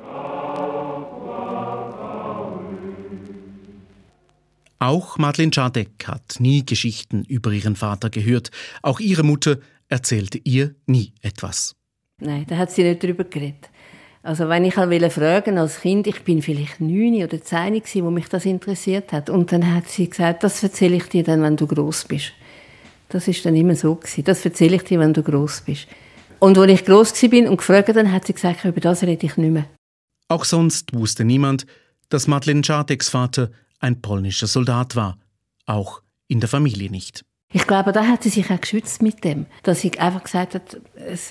Auch 4.78 5.18
Madeleine 5.18 5.52
Schadek 5.52 6.06
hat 6.06 6.36
nie 6.38 6.64
Geschichten 6.64 7.24
über 7.24 7.50
ihren 7.50 7.74
Vater 7.74 8.10
gehört. 8.10 8.50
Auch 8.82 9.00
ihre 9.00 9.24
Mutter 9.24 9.58
erzählte 9.88 10.38
ihr 10.44 10.74
nie 10.86 11.14
etwas. 11.20 11.74
Nein, 12.20 12.46
da 12.48 12.56
hat 12.56 12.70
sie 12.70 12.84
nicht 12.84 13.02
darüber 13.02 13.24
geredet. 13.24 13.70
Also 14.22 14.48
wenn 14.48 14.64
ich 14.64 14.76
wollte 14.76 15.10
fragen 15.10 15.58
als 15.58 15.80
Kind, 15.80 16.06
ich 16.06 16.22
bin 16.22 16.42
vielleicht 16.42 16.80
neun 16.80 17.22
oder 17.22 17.40
zehn 17.40 17.74
gewesen, 17.74 18.04
wo 18.04 18.10
mich 18.10 18.28
das 18.28 18.44
interessiert 18.44 19.12
hat, 19.12 19.30
und 19.30 19.52
dann 19.52 19.74
hat 19.74 19.88
sie 19.88 20.08
gesagt, 20.08 20.44
das 20.44 20.62
erzähle 20.62 20.96
ich 20.96 21.04
dir 21.04 21.22
dann, 21.24 21.42
wenn 21.42 21.56
du 21.56 21.66
groß 21.66 22.04
bist. 22.04 22.32
Das 23.08 23.26
ist 23.26 23.44
dann 23.46 23.56
immer 23.56 23.74
so 23.74 23.94
gewesen. 23.94 24.24
Das 24.24 24.44
erzähle 24.44 24.76
ich 24.76 24.82
dir, 24.82 24.98
wenn 25.00 25.14
du 25.14 25.22
groß 25.22 25.62
bist. 25.62 25.86
Und 26.40 26.58
als 26.58 26.70
ich 26.70 26.84
groß 26.84 27.12
bin 27.30 27.48
und 27.48 27.56
gefragt 27.56 27.96
dann 27.96 28.12
hat 28.12 28.26
sie 28.26 28.34
gesagt, 28.34 28.64
über 28.64 28.80
das 28.80 29.02
rede 29.02 29.26
ich 29.26 29.36
nicht 29.36 29.50
mehr. 29.50 29.66
Auch 30.28 30.44
sonst 30.44 30.94
wusste 30.94 31.24
niemand, 31.24 31.66
dass 32.10 32.26
Madeleine 32.26 32.62
Czarteks 32.62 33.08
Vater 33.08 33.50
ein 33.78 34.00
polnischer 34.00 34.46
Soldat 34.46 34.96
war. 34.96 35.18
Auch 35.66 36.02
in 36.26 36.40
der 36.40 36.48
Familie 36.48 36.90
nicht. 36.90 37.24
Ich 37.52 37.66
glaube, 37.66 37.92
da 37.92 38.06
hat 38.06 38.22
sie 38.22 38.28
sich 38.28 38.50
auch 38.50 38.60
geschützt 38.60 39.00
mit 39.00 39.24
dem, 39.24 39.46
dass 39.62 39.80
sie 39.80 39.98
einfach 39.98 40.22
gesagt 40.22 40.54
hat, 40.54 40.80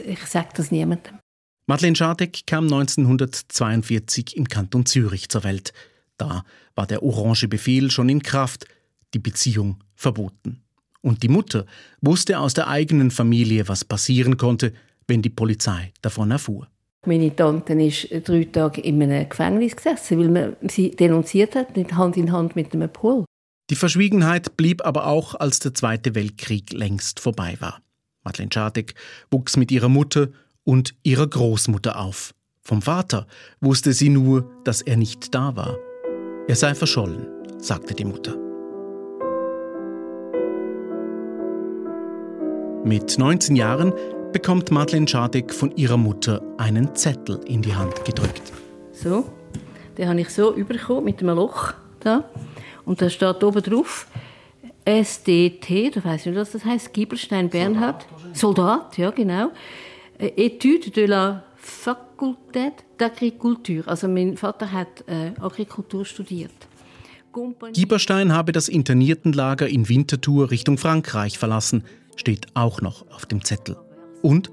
ich 0.05 0.25
sage 0.25 0.49
das 0.55 0.71
niemandem. 0.71 1.19
Madeleine 1.67 1.95
Schadek 1.95 2.47
kam 2.47 2.63
1942 2.63 4.37
im 4.37 4.47
Kanton 4.47 4.85
Zürich 4.85 5.29
zur 5.29 5.43
Welt. 5.43 5.73
Da 6.17 6.43
war 6.75 6.87
der 6.87 7.03
Orange 7.03 7.47
Befehl 7.47 7.91
schon 7.91 8.09
in 8.09 8.23
Kraft, 8.23 8.65
die 9.13 9.19
Beziehung 9.19 9.83
verboten. 9.93 10.63
Und 11.01 11.23
die 11.23 11.29
Mutter 11.29 11.65
wusste 12.01 12.39
aus 12.39 12.53
der 12.53 12.67
eigenen 12.67 13.11
Familie, 13.11 13.67
was 13.67 13.85
passieren 13.85 14.37
konnte, 14.37 14.73
wenn 15.07 15.21
die 15.21 15.29
Polizei 15.29 15.93
davon 16.01 16.31
erfuhr. 16.31 16.67
Meine 17.07 17.33
Tante 17.33 17.71
ist 17.71 18.09
drei 18.27 18.43
Tage 18.43 18.81
in 18.81 19.01
einem 19.01 19.29
Gefängnis 19.29 19.77
gesessen, 19.77 20.19
weil 20.19 20.27
man 20.27 20.55
sie 20.69 20.91
denunziert 20.91 21.55
hat, 21.55 21.77
nicht 21.77 21.93
Hand 21.93 22.17
in 22.17 22.33
Hand 22.33 22.57
mit 22.57 22.73
einem 22.73 22.91
Pol. 22.91 23.23
Die 23.69 23.75
Verschwiegenheit 23.75 24.57
blieb 24.57 24.85
aber 24.85 25.07
auch, 25.07 25.33
als 25.33 25.59
der 25.59 25.73
Zweite 25.73 26.15
Weltkrieg 26.15 26.73
längst 26.73 27.21
vorbei 27.21 27.55
war. 27.61 27.79
Madeleine 28.25 28.51
Schadek 28.53 28.93
wuchs 29.31 29.55
mit 29.55 29.71
ihrer 29.71 29.87
Mutter 29.87 30.27
und 30.65 30.95
ihrer 31.03 31.27
Großmutter 31.27 31.97
auf. 31.97 32.33
Vom 32.61 32.81
Vater 32.81 33.25
wusste 33.61 33.93
sie 33.93 34.09
nur, 34.09 34.51
dass 34.65 34.81
er 34.81 34.97
nicht 34.97 35.33
da 35.33 35.55
war. 35.55 35.77
Er 36.49 36.57
sei 36.57 36.75
verschollen, 36.75 37.25
sagte 37.57 37.93
die 37.93 38.03
Mutter. 38.03 38.35
Mit 42.83 43.17
19 43.17 43.55
Jahren 43.55 43.93
bekommt 44.33 44.71
Madeleine 44.71 45.07
Schadek 45.07 45.53
von 45.53 45.75
ihrer 45.75 45.97
Mutter 45.97 46.41
einen 46.57 46.95
Zettel 46.95 47.39
in 47.45 47.61
die 47.61 47.75
Hand 47.75 48.05
gedrückt. 48.05 48.53
So, 48.91 49.25
den 49.97 50.09
habe 50.09 50.21
ich 50.21 50.29
so 50.29 50.53
überkommen 50.53 51.05
mit 51.05 51.21
einem 51.21 51.35
Loch 51.35 51.73
da 51.99 52.23
und 52.85 53.01
da 53.01 53.09
steht 53.09 53.43
oben 53.43 53.61
drauf 53.61 54.07
SDT, 54.85 55.91
da 55.95 56.03
weiß 56.03 56.21
ich 56.21 56.25
nicht, 56.27 56.37
was 56.37 56.51
das 56.51 56.63
heißt, 56.63 56.93
Giebelstein 56.93 57.49
Bernhard, 57.49 58.05
Soldat, 58.33 58.97
ja 58.97 59.11
genau. 59.11 59.51
Etude 60.17 60.89
de 60.91 61.05
la 61.05 61.43
Facultät 61.57 62.85
d'Agriculture. 62.97 63.85
Also 63.85 64.07
mein 64.07 64.37
Vater 64.37 64.71
hat 64.71 65.03
äh, 65.07 65.31
Agrikultur 65.39 66.05
studiert. 66.05 66.53
Gieberstein 67.73 68.33
habe 68.33 68.51
das 68.51 68.67
Interniertenlager 68.67 69.67
in 69.67 69.89
Winterthur 69.89 70.49
Richtung 70.49 70.77
Frankreich 70.77 71.37
verlassen, 71.37 71.83
steht 72.15 72.47
auch 72.55 72.81
noch 72.81 73.05
auf 73.11 73.25
dem 73.25 73.43
Zettel. 73.43 73.77
Und 74.21 74.51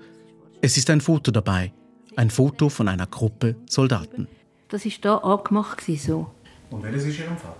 es 0.60 0.76
ist 0.76 0.90
ein 0.90 1.00
Foto 1.00 1.30
dabei, 1.30 1.72
ein 2.16 2.30
Foto 2.30 2.68
von 2.68 2.88
einer 2.88 3.06
Gruppe 3.06 3.56
Soldaten. 3.68 4.28
Das 4.68 4.84
ist 4.84 5.04
da 5.04 5.18
angemacht 5.18 5.82
so. 5.98 6.30
Und 6.70 6.82
welches 6.82 7.04
ist 7.06 7.18
Ihr 7.18 7.26
Vater? 7.26 7.56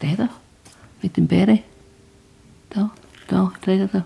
Der 0.00 0.16
da, 0.16 0.28
mit 1.00 1.16
dem 1.16 1.26
Bären. 1.26 1.60
Da, 2.70 2.90
da, 3.28 3.52
der 3.64 3.86
da. 3.86 4.04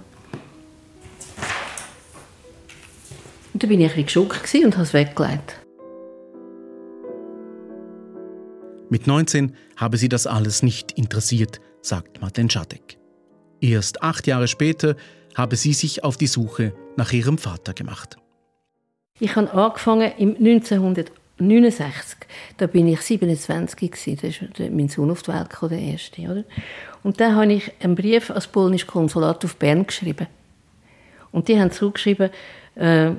Und 3.53 3.63
dann 3.63 3.71
war 3.71 3.79
ich 3.79 3.83
ein 3.85 4.05
bisschen 4.05 4.27
geschockt 4.29 4.55
und 4.55 4.75
habe 4.75 4.83
es 4.83 4.93
weggelegt. 4.93 5.61
Mit 8.91 9.07
19 9.07 9.55
habe 9.77 9.97
sie 9.97 10.09
das 10.09 10.27
alles 10.27 10.63
nicht 10.63 10.93
interessiert, 10.93 11.61
sagt 11.81 12.21
Martin 12.21 12.51
Schadek. 12.51 12.99
Erst 13.61 14.03
acht 14.03 14.27
Jahre 14.27 14.47
später 14.47 14.97
habe 15.37 15.57
sie 15.57 15.75
sich 15.75 16.03
auf 16.03 16.17
die 16.17 16.27
Suche 16.27 16.73
nach 16.97 17.13
ihrem 17.13 17.39
Vater 17.39 17.75
gemacht. 17.75 18.17
Ich 19.21 19.37
habe 19.37 19.53
angefangen 19.53 20.13
im 20.19 20.37
1969. 20.37 22.19
Da 22.57 22.67
bin 22.67 22.89
ich 22.89 23.01
27 23.01 23.91
gewesen. 23.91 24.19
Da 24.21 24.29
ist 24.29 24.73
mein 24.73 24.89
Sohn 24.89 25.11
auf 25.11 25.23
die 25.23 25.33
Welt 25.33 25.51
gekommen, 25.51 25.71
der 25.71 25.81
erste, 25.81 26.23
oder? 26.23 26.45
Und 27.03 27.21
dann 27.21 27.37
habe 27.37 27.53
ich 27.53 27.71
einen 27.81 27.95
Brief 27.95 28.31
als 28.31 28.47
polnisches 28.47 28.89
Konsulat 28.89 29.45
auf 29.45 29.57
Bern 29.57 29.87
geschrieben. 29.87 30.27
Und 31.33 31.49
die 31.49 31.61
haben 31.61 31.71
zurückgeschrieben, 31.71 32.31
äh, 32.75 33.13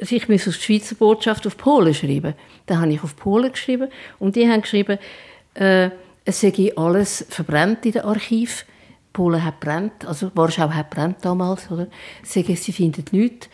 ich 0.00 0.28
muss 0.28 0.44
die 0.44 0.52
Schweizer 0.52 0.94
Botschaft 0.94 1.46
auf 1.46 1.56
Polen 1.56 1.94
schreiben. 1.94 2.34
Dann 2.66 2.80
habe 2.80 2.92
ich 2.92 3.02
auf 3.02 3.16
Polen 3.16 3.52
geschrieben 3.52 3.88
und 4.18 4.36
die 4.36 4.48
haben 4.48 4.62
geschrieben, 4.62 4.98
äh, 5.54 5.90
es 6.24 6.40
sei 6.40 6.72
alles 6.76 7.26
verbrannt 7.28 7.86
in 7.86 7.92
den 7.92 8.02
Archiv. 8.02 8.64
Polen 9.18 9.44
hat 9.44 9.58
brennt, 9.58 10.04
also 10.04 10.30
Warschau 10.36 10.70
hat 10.70 10.90
brennt 10.90 11.24
damals, 11.24 11.68
oder? 11.72 11.88
Sagen, 12.22 12.54
sie 12.54 12.70
finden 12.70 13.04
nichts. 13.10 13.48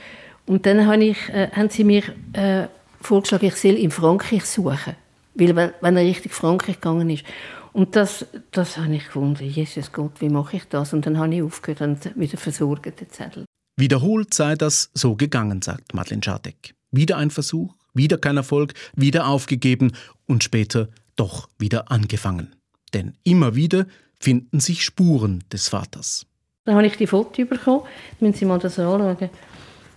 Und 0.44 0.66
dann 0.66 0.86
habe 0.86 1.02
ich, 1.02 1.30
äh, 1.30 1.48
haben 1.52 1.70
sie 1.70 1.84
mir 1.84 2.02
äh, 2.34 2.68
vorgeschlagen, 3.00 3.46
ich 3.46 3.56
soll 3.56 3.72
in 3.72 3.90
Frankreich 3.90 4.44
suchen. 4.44 4.94
Weil, 5.34 5.72
wenn 5.80 5.96
er 5.96 6.04
richtig 6.04 6.34
Frankreich 6.34 6.76
gegangen 6.76 7.08
ist. 7.08 7.24
Und 7.72 7.96
das, 7.96 8.26
das 8.50 8.76
habe 8.76 8.94
ich 8.94 9.06
gefunden, 9.06 9.42
Jesus 9.42 9.90
Gott, 9.90 10.20
wie 10.20 10.28
mache 10.28 10.58
ich 10.58 10.64
das? 10.68 10.92
Und 10.92 11.06
dann 11.06 11.16
habe 11.16 11.34
ich 11.34 11.42
aufgehört 11.42 11.80
und 11.80 12.14
wieder 12.14 12.36
versorgt 12.36 13.00
den 13.00 13.08
Zettel. 13.08 13.46
Wiederholt 13.78 14.34
sei 14.34 14.56
das 14.56 14.90
so 14.92 15.16
gegangen, 15.16 15.62
sagt 15.62 15.94
Madeleine 15.94 16.22
Schadek. 16.22 16.74
Wieder 16.92 17.16
ein 17.16 17.30
Versuch, 17.30 17.74
Wieder 17.94 18.18
kein 18.18 18.36
Erfolg, 18.36 18.74
wieder 18.94 19.28
aufgegeben 19.28 19.92
und 20.26 20.44
später 20.44 20.88
doch 21.16 21.48
wieder 21.58 21.90
angefangen. 21.90 22.54
Denn 22.92 23.14
immer 23.22 23.54
wieder 23.54 23.86
finden 24.24 24.58
sich 24.58 24.82
Spuren 24.82 25.44
des 25.52 25.68
Vaters. 25.68 26.26
Dann 26.64 26.76
habe 26.76 26.86
ich 26.86 26.96
die 26.96 27.06
Fotos 27.06 27.46
bekommen. 27.46 27.82
Müssen 28.20 28.38
Sie 28.38 28.44
mal 28.46 28.58
das 28.58 28.78
anschauen. 28.78 29.16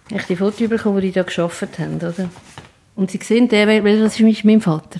Ich 0.10 0.18
habe 0.18 0.24
die 0.28 0.36
Fotos 0.36 0.70
bekommen, 0.70 1.02
die 1.02 1.12
da 1.14 1.24
geschafft 1.24 1.80
haben. 1.80 1.96
Oder? 1.96 2.30
Und 2.96 3.10
Sie 3.10 3.20
sehen, 3.24 3.48
der, 3.48 3.82
das 3.82 4.20
ist 4.20 4.44
mein 4.44 4.60
Vater. 4.60 5.00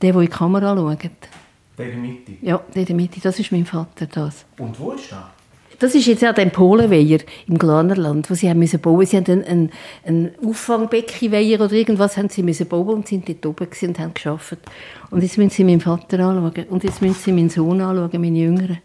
Der, 0.00 0.12
der 0.12 0.22
in 0.22 0.26
die 0.26 0.32
Kamera 0.32 0.74
schaut. 0.74 1.00
Der 1.78 1.92
in 1.92 2.02
der 2.02 2.10
Mitte? 2.10 2.32
Ja, 2.40 2.58
der 2.74 2.82
in 2.82 2.86
der 2.86 2.96
Mitte. 2.96 3.20
Das 3.20 3.38
ist 3.38 3.52
mein 3.52 3.66
Vater. 3.66 4.06
Das. 4.06 4.46
Und 4.58 4.78
wo 4.80 4.92
ist 4.92 5.12
er? 5.12 5.30
Das 5.78 5.94
ist 5.94 6.06
jetzt 6.06 6.22
ja 6.22 6.32
der 6.32 6.46
Polenweiher 6.46 7.20
im 7.46 7.58
Glanerland, 7.58 8.30
wo 8.30 8.34
sie 8.34 8.48
haben 8.48 8.58
müssen 8.58 8.80
bauen. 8.80 9.04
Sie 9.06 9.16
haben 9.16 9.26
einen, 9.30 9.44
einen, 9.44 9.70
einen 10.04 10.30
Auffangbeckenweiher 10.44 11.60
oder 11.60 11.72
irgendwas 11.72 12.16
haben 12.16 12.28
sie 12.28 12.42
müssen 12.42 12.68
bauen 12.68 12.88
und 12.88 13.08
sind 13.08 13.28
dort 13.28 13.46
oben 13.46 13.68
und 13.82 13.98
haben 13.98 14.14
geschafft. 14.14 14.58
Und 15.10 15.22
jetzt 15.22 15.38
müssen 15.38 15.50
sie 15.50 15.64
meinen 15.64 15.80
Vater 15.80 16.20
anschauen 16.20 16.66
und 16.68 16.84
jetzt 16.84 17.02
müssen 17.02 17.20
sie 17.20 17.32
meinen 17.32 17.50
Sohn 17.50 17.80
anschauen, 17.80 18.20
meinen 18.20 18.36
Jüngeren. 18.36 18.78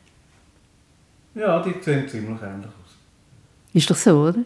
Ja, 1.35 1.61
die 1.61 1.73
sehen 1.81 2.07
ziemlich 2.07 2.41
ähnlich 2.41 2.67
aus. 2.67 2.95
Ist 3.73 3.89
doch 3.89 3.95
so, 3.95 4.21
oder? 4.21 4.39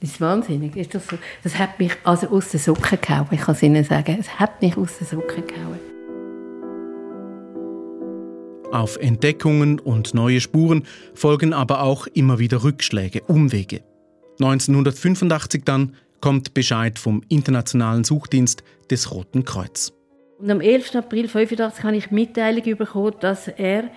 Das 0.00 0.10
ist 0.10 0.20
wahnsinnig. 0.20 0.74
Ist 0.76 0.94
das, 0.94 1.06
so? 1.06 1.16
das 1.42 1.58
hat 1.58 1.78
mich 1.78 1.92
also 2.04 2.28
aus 2.28 2.48
den 2.48 2.58
Socken 2.58 2.98
gehauen, 3.00 3.28
ich 3.30 3.40
kann 3.40 3.54
es 3.54 3.62
Ihnen 3.62 3.84
sagen. 3.84 4.16
Es 4.18 4.40
hat 4.40 4.60
mich 4.62 4.76
aus 4.76 4.98
den 4.98 5.06
Socken 5.06 5.46
gehauen. 5.46 5.89
Auf 8.72 8.98
Entdeckungen 8.98 9.80
und 9.80 10.14
neue 10.14 10.40
Spuren 10.40 10.84
folgen 11.14 11.52
aber 11.52 11.82
auch 11.82 12.06
immer 12.06 12.38
wieder 12.38 12.62
Rückschläge, 12.62 13.22
Umwege. 13.22 13.82
1985 14.38 15.64
dann 15.64 15.96
kommt 16.20 16.54
Bescheid 16.54 16.96
vom 16.98 17.22
Internationalen 17.28 18.04
Suchdienst 18.04 18.62
des 18.88 19.10
Roten 19.10 19.44
Kreuz. 19.44 19.92
Und 20.38 20.50
am 20.50 20.60
11. 20.60 20.94
April 20.94 21.24
1985 21.24 21.84
habe 21.84 21.96
ich 21.96 22.10
Mitteilung 22.12 22.76
bekommen, 22.76 23.14
dass 23.18 23.48
er 23.48 23.90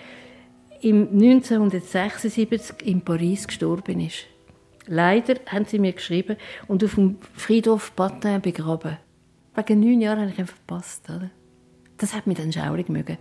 im 0.82 1.10
1976 1.10 2.76
in 2.84 3.02
Paris 3.02 3.48
gestorben 3.48 4.00
ist. 4.00 4.26
Leider 4.88 5.36
haben 5.48 5.66
sie 5.66 5.80
mir 5.80 5.94
geschrieben 5.94 6.36
und 6.68 6.84
auf 6.84 6.96
dem 6.96 7.18
Friedhof 7.36 7.96
Patin 7.96 8.42
begraben. 8.42 8.98
Wegen 9.56 9.80
neun 9.80 10.02
Jahren 10.02 10.22
habe 10.22 10.32
ich 10.32 10.40
ihn 10.40 10.48
verpasst. 10.48 11.08
Oder? 11.10 11.30
Das 11.98 12.14
hat 12.14 12.26
mich 12.26 12.38
dann 12.38 12.52
schaurig 12.52 12.90
mögen. 12.90 13.18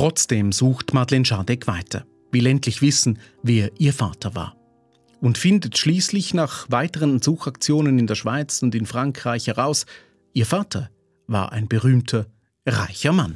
Trotzdem 0.00 0.50
sucht 0.50 0.94
Madeleine 0.94 1.26
Schadek 1.26 1.66
weiter, 1.66 2.06
will 2.32 2.46
endlich 2.46 2.80
wissen, 2.80 3.18
wer 3.42 3.70
ihr 3.78 3.92
Vater 3.92 4.34
war. 4.34 4.56
Und 5.20 5.36
findet 5.36 5.76
schließlich 5.76 6.32
nach 6.32 6.64
weiteren 6.70 7.20
Suchaktionen 7.20 7.98
in 7.98 8.06
der 8.06 8.14
Schweiz 8.14 8.62
und 8.62 8.74
in 8.74 8.86
Frankreich 8.86 9.48
heraus, 9.48 9.84
ihr 10.32 10.46
Vater 10.46 10.88
war 11.26 11.52
ein 11.52 11.68
berühmter, 11.68 12.24
reicher 12.64 13.12
Mann. 13.12 13.34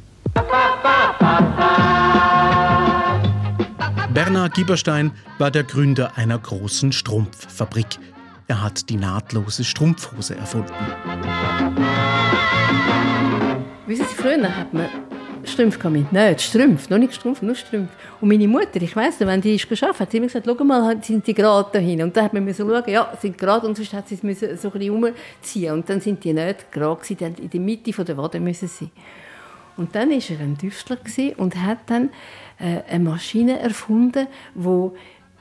Bernhard 4.15 4.55
Gieberstein 4.55 5.13
war 5.37 5.51
der 5.51 5.65
Gründer 5.65 6.17
einer 6.17 6.39
großen 6.39 6.93
Strumpffabrik. 6.93 7.99
Er 8.47 8.63
hat 8.63 8.89
die 8.89 8.97
nahtlose 8.97 9.65
Strumpfhose 9.65 10.35
erfunden. 10.35 10.73
Wissen 13.87 14.07
Sie, 14.09 14.15
früher 14.15 14.57
hat 14.57 14.73
man 14.73 14.89
Strümpfe 15.55 15.79
gehabt. 15.79 16.13
Nein, 16.13 16.39
Strümpfe, 16.39 16.91
noch 16.91 16.99
nicht 16.99 17.15
Strümpfe, 17.15 17.47
nur 17.47 17.55
Strümpfe. 17.55 17.93
Und 18.21 18.29
meine 18.29 18.47
Mutter, 18.47 18.83
ich 18.83 18.95
weiss 18.95 19.19
nicht, 19.19 19.29
wenn 19.29 19.41
die 19.41 19.55
ist 19.55 19.69
geschafft 19.69 19.95
hat, 19.95 20.01
hat 20.01 20.11
sie 20.11 20.19
immer 20.19 20.27
gesagt, 20.27 20.47
schau 20.47 20.65
mal, 20.65 21.03
sind 21.03 21.27
die 21.27 21.35
gerade 21.35 21.71
dahin. 21.73 22.03
Und 22.03 22.17
dann 22.17 22.25
hat 22.25 22.35
man 22.35 22.53
so 22.53 22.69
schauen, 22.69 22.91
ja, 22.91 23.13
sind 23.21 23.39
gerade, 23.39 23.67
und 23.67 23.77
sonst 23.77 23.93
hat 23.93 24.09
sie 24.09 24.17
es 24.17 24.41
so 24.61 24.69
ein 24.69 24.79
bisschen 24.79 24.91
umziehen. 24.91 25.73
Und 25.73 25.89
dann 25.89 26.01
sind 26.01 26.23
die 26.23 26.33
nicht 26.33 26.71
gerade 26.71 27.01
gewesen, 27.01 27.37
in 27.41 27.51
der 27.51 27.61
Mitte 27.61 28.05
der 28.05 28.17
Wade 28.17 28.41
müssen 28.41 28.69
sie. 28.69 28.91
Und 29.77 29.95
dann 29.95 30.11
war 30.11 30.17
er 30.17 30.41
ein 30.41 30.59
Tüftler 30.59 30.99
und 31.37 31.57
hat 31.57 31.79
dann 31.87 32.11
äh, 32.59 32.83
eine 32.89 33.05
Maschine 33.05 33.59
erfunden, 33.59 34.27
die 34.55 34.91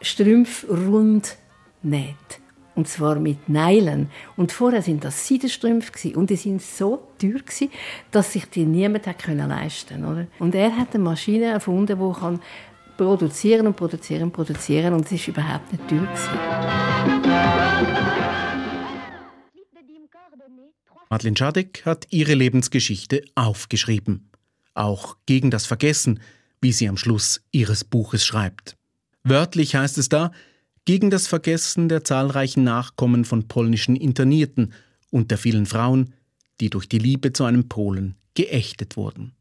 Strümpfe 0.02 0.68
rund 0.68 1.36
näht. 1.82 2.43
Und 2.76 2.88
zwar 2.88 3.20
mit 3.20 3.50
Neilen. 3.50 4.10
Und 4.36 4.52
vorher 4.52 4.82
sind 4.82 5.04
das 5.04 5.28
Seidenstrümpfe 5.28 6.18
und 6.18 6.30
die 6.30 6.36
sind 6.36 6.62
so 6.62 7.08
teuer 7.20 7.40
gewesen, 7.40 7.70
dass 8.12 8.34
sich 8.34 8.46
die 8.50 8.66
niemand 8.66 9.06
hat 9.06 9.20
können 9.20 9.50
leisten 9.50 10.06
oder? 10.06 10.28
Und 10.40 10.56
er 10.56 10.76
hat 10.76 10.94
eine 10.94 11.04
Maschine 11.04 11.46
erfunden, 11.46 12.00
die 12.00 12.20
kann 12.20 12.40
produzieren 12.98 13.68
und 13.68 13.76
produzieren 13.76 14.24
und 14.24 14.32
produzieren 14.32 14.94
und 14.94 15.06
es 15.06 15.12
ist 15.12 15.28
überhaupt 15.28 15.72
nicht 15.72 15.88
teuer 15.88 16.02
gewesen. 16.02 17.34
Madeleine 21.10 21.38
Schadek 21.38 21.86
hat 21.86 22.08
ihre 22.10 22.34
Lebensgeschichte 22.34 23.24
aufgeschrieben. 23.36 24.32
Auch 24.74 25.18
gegen 25.28 25.52
das 25.52 25.68
Vergessen, 25.68 26.20
wie 26.60 26.72
sie 26.72 26.90
am 26.90 26.98
Schluss 26.98 27.44
ihres 27.52 27.84
Buches 27.84 28.26
schreibt. 28.26 28.78
Wörtlich 29.24 29.76
heißt 29.76 30.00
es 30.00 30.10
da, 30.10 30.32
gegen 30.86 31.10
das 31.10 31.28
Vergessen 31.28 31.90
der 31.90 32.04
zahlreichen 32.04 32.64
Nachkommen 32.64 33.26
von 33.26 33.48
polnischen 33.48 33.96
Internierten 33.96 34.74
und 35.10 35.32
der 35.32 35.38
vielen 35.38 35.66
Frauen, 35.66 36.14
die 36.60 36.70
durch 36.70 36.88
die 36.88 37.00
Liebe 37.00 37.34
zu 37.34 37.46
einem 37.46 37.70
Polen 37.70 38.16
geächtet 38.34 38.98
wurden. 38.98 39.34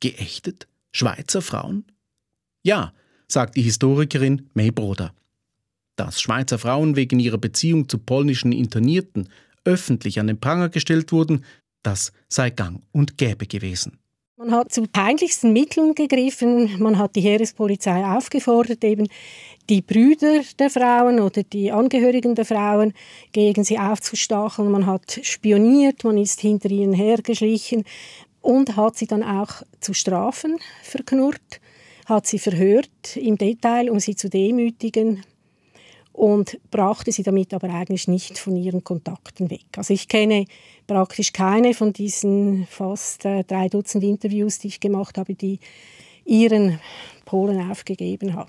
Geächtet? 0.00 0.68
Schweizer 0.92 1.42
Frauen? 1.42 1.84
Ja, 2.62 2.92
sagt 3.28 3.56
die 3.56 3.62
Historikerin 3.62 4.50
May 4.54 4.70
Broder. 4.70 5.14
Dass 5.96 6.20
Schweizer 6.20 6.58
Frauen 6.58 6.96
wegen 6.96 7.18
ihrer 7.18 7.38
Beziehung 7.38 7.88
zu 7.88 7.98
polnischen 7.98 8.52
Internierten 8.52 9.28
öffentlich 9.64 10.20
an 10.20 10.26
den 10.26 10.40
Pranger 10.40 10.68
gestellt 10.68 11.12
wurden, 11.12 11.44
das 11.82 12.12
sei 12.28 12.50
gang 12.50 12.82
und 12.92 13.16
gäbe 13.16 13.46
gewesen. 13.46 13.98
Man 14.42 14.50
hat 14.50 14.72
zu 14.72 14.82
peinlichsten 14.88 15.52
Mitteln 15.52 15.94
gegriffen. 15.94 16.76
Man 16.80 16.98
hat 16.98 17.14
die 17.14 17.20
Heerespolizei 17.20 18.04
aufgefordert, 18.04 18.82
eben 18.82 19.06
die 19.70 19.82
Brüder 19.82 20.40
der 20.58 20.68
Frauen 20.68 21.20
oder 21.20 21.44
die 21.44 21.70
Angehörigen 21.70 22.34
der 22.34 22.44
Frauen 22.44 22.92
gegen 23.30 23.62
sie 23.62 23.78
aufzustacheln. 23.78 24.68
Man 24.68 24.86
hat 24.86 25.20
spioniert, 25.22 26.02
man 26.02 26.18
ist 26.18 26.40
hinter 26.40 26.72
ihnen 26.72 26.92
hergeschlichen 26.92 27.84
und 28.40 28.74
hat 28.74 28.96
sie 28.96 29.06
dann 29.06 29.22
auch 29.22 29.62
zu 29.78 29.94
Strafen 29.94 30.58
verknurrt, 30.82 31.60
hat 32.06 32.26
sie 32.26 32.40
verhört 32.40 33.16
im 33.16 33.38
Detail, 33.38 33.92
um 33.92 34.00
sie 34.00 34.16
zu 34.16 34.28
demütigen 34.28 35.22
und 36.12 36.58
brachte 36.70 37.10
sie 37.10 37.22
damit 37.22 37.54
aber 37.54 37.70
eigentlich 37.70 38.08
nicht 38.08 38.38
von 38.38 38.56
ihren 38.56 38.84
Kontakten 38.84 39.50
weg. 39.50 39.64
Also 39.76 39.94
ich 39.94 40.08
kenne 40.08 40.44
praktisch 40.86 41.32
keine 41.32 41.74
von 41.74 41.92
diesen 41.92 42.66
fast 42.66 43.24
äh, 43.24 43.44
drei 43.44 43.68
Dutzend 43.68 44.04
Interviews, 44.04 44.58
die 44.58 44.68
ich 44.68 44.80
gemacht 44.80 45.18
habe, 45.18 45.34
die 45.34 45.58
ihren 46.24 46.78
Polen 47.24 47.70
aufgegeben 47.70 48.34
hat. 48.36 48.48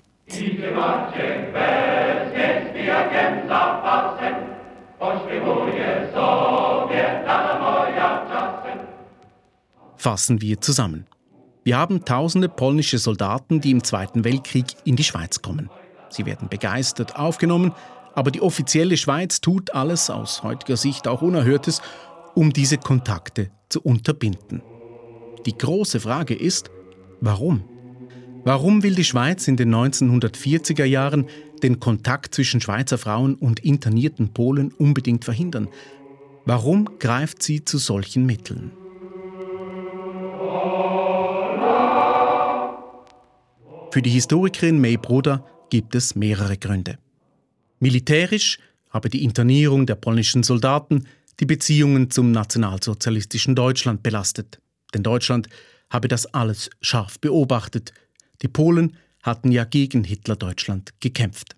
Fassen 9.96 10.42
wir 10.42 10.60
zusammen. 10.60 11.06
Wir 11.64 11.78
haben 11.78 12.04
tausende 12.04 12.50
polnische 12.50 12.98
Soldaten, 12.98 13.62
die 13.62 13.70
im 13.70 13.82
Zweiten 13.82 14.22
Weltkrieg 14.24 14.66
in 14.84 14.96
die 14.96 15.04
Schweiz 15.04 15.40
kommen. 15.40 15.70
Sie 16.14 16.26
werden 16.26 16.48
begeistert 16.48 17.16
aufgenommen, 17.16 17.72
aber 18.14 18.30
die 18.30 18.40
offizielle 18.40 18.96
Schweiz 18.96 19.40
tut 19.40 19.74
alles, 19.74 20.10
aus 20.10 20.42
heutiger 20.42 20.76
Sicht 20.76 21.08
auch 21.08 21.22
Unerhörtes, 21.22 21.82
um 22.34 22.52
diese 22.52 22.78
Kontakte 22.78 23.50
zu 23.68 23.82
unterbinden. 23.82 24.62
Die 25.46 25.58
große 25.58 25.98
Frage 26.00 26.34
ist, 26.34 26.70
warum? 27.20 27.64
Warum 28.44 28.82
will 28.82 28.94
die 28.94 29.04
Schweiz 29.04 29.48
in 29.48 29.56
den 29.56 29.74
1940er 29.74 30.84
Jahren 30.84 31.26
den 31.62 31.80
Kontakt 31.80 32.34
zwischen 32.34 32.60
Schweizer 32.60 32.98
Frauen 32.98 33.34
und 33.34 33.60
internierten 33.60 34.32
Polen 34.32 34.72
unbedingt 34.72 35.24
verhindern? 35.24 35.68
Warum 36.44 36.98
greift 36.98 37.42
sie 37.42 37.64
zu 37.64 37.78
solchen 37.78 38.26
Mitteln? 38.26 38.70
Für 43.90 44.02
die 44.02 44.10
Historikerin 44.10 44.80
May 44.80 44.96
Bruder 44.96 45.44
gibt 45.70 45.94
es 45.94 46.14
mehrere 46.14 46.56
Gründe. 46.56 46.98
Militärisch 47.80 48.58
habe 48.90 49.08
die 49.08 49.24
Internierung 49.24 49.86
der 49.86 49.96
polnischen 49.96 50.42
Soldaten 50.42 51.06
die 51.40 51.46
Beziehungen 51.46 52.10
zum 52.10 52.30
nationalsozialistischen 52.30 53.54
Deutschland 53.54 54.02
belastet. 54.02 54.60
Denn 54.94 55.02
Deutschland 55.02 55.48
habe 55.90 56.08
das 56.08 56.26
alles 56.26 56.70
scharf 56.80 57.18
beobachtet. 57.18 57.92
Die 58.42 58.48
Polen 58.48 58.96
hatten 59.22 59.50
ja 59.50 59.64
gegen 59.64 60.04
Hitler-Deutschland 60.04 60.92
gekämpft. 61.00 61.56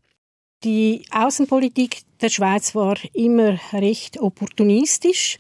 Die 0.64 1.04
Außenpolitik 1.10 2.02
der 2.20 2.30
Schweiz 2.30 2.74
war 2.74 2.96
immer 3.12 3.58
recht 3.72 4.18
opportunistisch. 4.18 5.38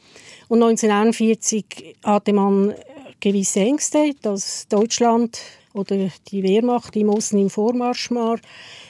Und 0.48 0.62
1941 0.62 1.96
hatte 2.04 2.32
man 2.32 2.74
gewisse 3.20 3.60
Ängste, 3.60 4.12
dass 4.22 4.66
Deutschland 4.68 5.40
oder 5.72 6.08
die 6.28 6.42
Wehrmacht 6.42 6.96
im 6.96 7.10
Osten 7.10 7.38
im 7.38 7.50
Vormarsch 7.50 8.10
war, 8.10 8.38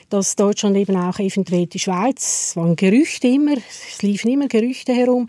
dass 0.08 0.36
Deutschland 0.36 0.76
eben 0.76 0.96
auch 0.96 1.18
eventuell 1.18 1.66
die 1.66 1.80
Schweiz, 1.80 2.50
es 2.50 2.56
waren 2.56 2.76
Gerüchte 2.76 3.26
immer, 3.26 3.56
es 3.56 4.02
liefen 4.02 4.30
immer 4.30 4.46
Gerüchte 4.46 4.92
herum, 4.92 5.28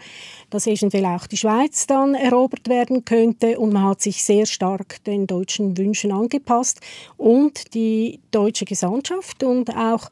dass 0.51 0.67
eventuell 0.67 1.05
auch 1.05 1.25
die 1.25 1.37
Schweiz 1.37 1.87
dann 1.87 2.13
erobert 2.13 2.69
werden 2.69 3.03
könnte 3.03 3.57
und 3.57 3.73
man 3.73 3.85
hat 3.85 4.01
sich 4.01 4.23
sehr 4.23 4.45
stark 4.45 5.03
den 5.05 5.25
deutschen 5.25 5.77
Wünschen 5.77 6.11
angepasst 6.11 6.79
und 7.17 7.73
die 7.73 8.19
deutsche 8.31 8.65
Gesandtschaft 8.65 9.43
und 9.43 9.75
auch 9.75 10.09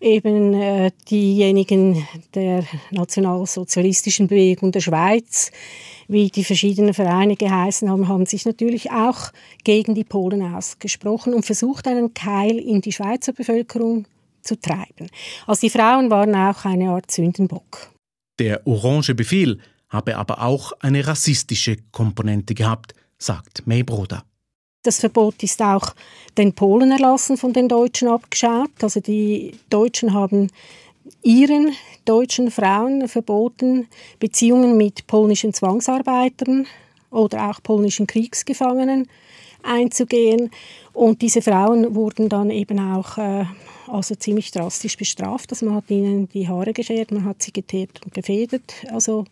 eben 0.00 0.54
äh, 0.54 0.90
diejenigen 1.10 2.06
der 2.34 2.64
nationalsozialistischen 2.90 4.26
Bewegung 4.28 4.72
der 4.72 4.80
Schweiz, 4.80 5.52
wie 6.10 6.28
die 6.28 6.44
verschiedenen 6.44 6.92
Vereine 6.92 7.36
geheißen 7.36 7.88
haben, 7.88 8.08
haben 8.08 8.26
sich 8.26 8.44
natürlich 8.44 8.90
auch 8.90 9.30
gegen 9.62 9.94
die 9.94 10.04
Polen 10.04 10.54
ausgesprochen 10.54 11.34
und 11.34 11.46
versucht, 11.46 11.86
einen 11.86 12.14
Keil 12.14 12.58
in 12.58 12.80
die 12.80 12.92
Schweizer 12.92 13.32
Bevölkerung 13.32 14.06
zu 14.42 14.60
treiben. 14.60 15.08
Also 15.46 15.60
die 15.60 15.70
Frauen 15.70 16.10
waren 16.10 16.34
auch 16.34 16.64
eine 16.64 16.90
Art 16.90 17.10
Sündenbock. 17.10 17.90
Der 18.38 18.66
Orange 18.66 19.14
Befehl 19.14 19.60
habe 19.88 20.16
aber 20.16 20.42
auch 20.42 20.72
eine 20.80 21.06
rassistische 21.06 21.76
Komponente 21.92 22.54
gehabt, 22.54 22.94
sagt 23.18 23.66
May 23.66 23.82
Broder. 23.82 24.24
Das 24.82 24.98
Verbot 24.98 25.42
ist 25.42 25.60
auch 25.60 25.94
den 26.38 26.54
Polen 26.54 26.90
erlassen 26.90 27.36
von 27.36 27.52
den 27.52 27.68
Deutschen 27.68 28.08
abgeschaut. 28.08 28.70
Also 28.80 29.00
die 29.00 29.52
Deutschen 29.68 30.14
haben 30.14 30.50
ihren 31.22 31.72
deutschen 32.04 32.50
Frauen 32.50 33.08
verboten, 33.08 33.88
Beziehungen 34.18 34.76
mit 34.76 35.06
polnischen 35.06 35.52
Zwangsarbeitern 35.52 36.66
oder 37.10 37.50
auch 37.50 37.62
polnischen 37.62 38.06
Kriegsgefangenen 38.06 39.08
einzugehen. 39.62 40.50
Und 40.92 41.22
diese 41.22 41.42
Frauen 41.42 41.94
wurden 41.94 42.28
dann 42.28 42.50
eben 42.50 42.78
auch 42.78 43.18
äh, 43.18 43.44
also 43.92 44.14
ziemlich 44.14 44.50
drastisch 44.50 44.96
bestraft. 44.96 45.50
Also 45.50 45.66
man 45.66 45.76
hat 45.76 45.90
ihnen 45.90 46.28
die 46.28 46.48
Haare 46.48 46.72
geschert, 46.72 47.10
man 47.10 47.24
hat 47.24 47.42
sie 47.42 47.52
geteert 47.52 48.00
und 48.04 48.14
gefedert. 48.14 48.74
Also 48.90 49.24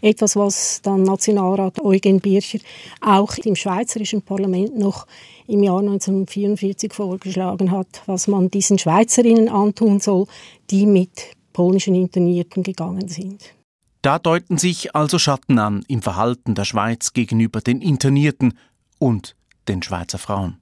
etwas, 0.00 0.36
was 0.36 0.80
dann 0.82 1.02
Nationalrat 1.02 1.80
Eugen 1.80 2.20
Bircher 2.20 2.58
auch 3.00 3.36
im 3.38 3.56
schweizerischen 3.56 4.22
Parlament 4.22 4.78
noch 4.78 5.06
im 5.46 5.62
Jahr 5.62 5.80
1944 5.80 6.92
vorgeschlagen 6.92 7.70
hat, 7.70 8.02
was 8.06 8.26
man 8.26 8.50
diesen 8.50 8.78
Schweizerinnen 8.78 9.48
antun 9.48 10.00
soll, 10.00 10.26
die 10.70 10.86
mit 10.86 11.36
polnischen 11.52 11.94
Internierten 11.94 12.62
gegangen 12.62 13.08
sind. 13.08 13.54
Da 14.02 14.18
deuten 14.18 14.58
sich 14.58 14.94
also 14.94 15.18
Schatten 15.18 15.58
an 15.58 15.84
im 15.88 16.02
Verhalten 16.02 16.54
der 16.54 16.64
Schweiz 16.64 17.12
gegenüber 17.12 17.60
den 17.60 17.80
Internierten 17.80 18.58
und 18.98 19.34
den 19.68 19.82
Schweizer 19.82 20.18
Frauen. 20.18 20.58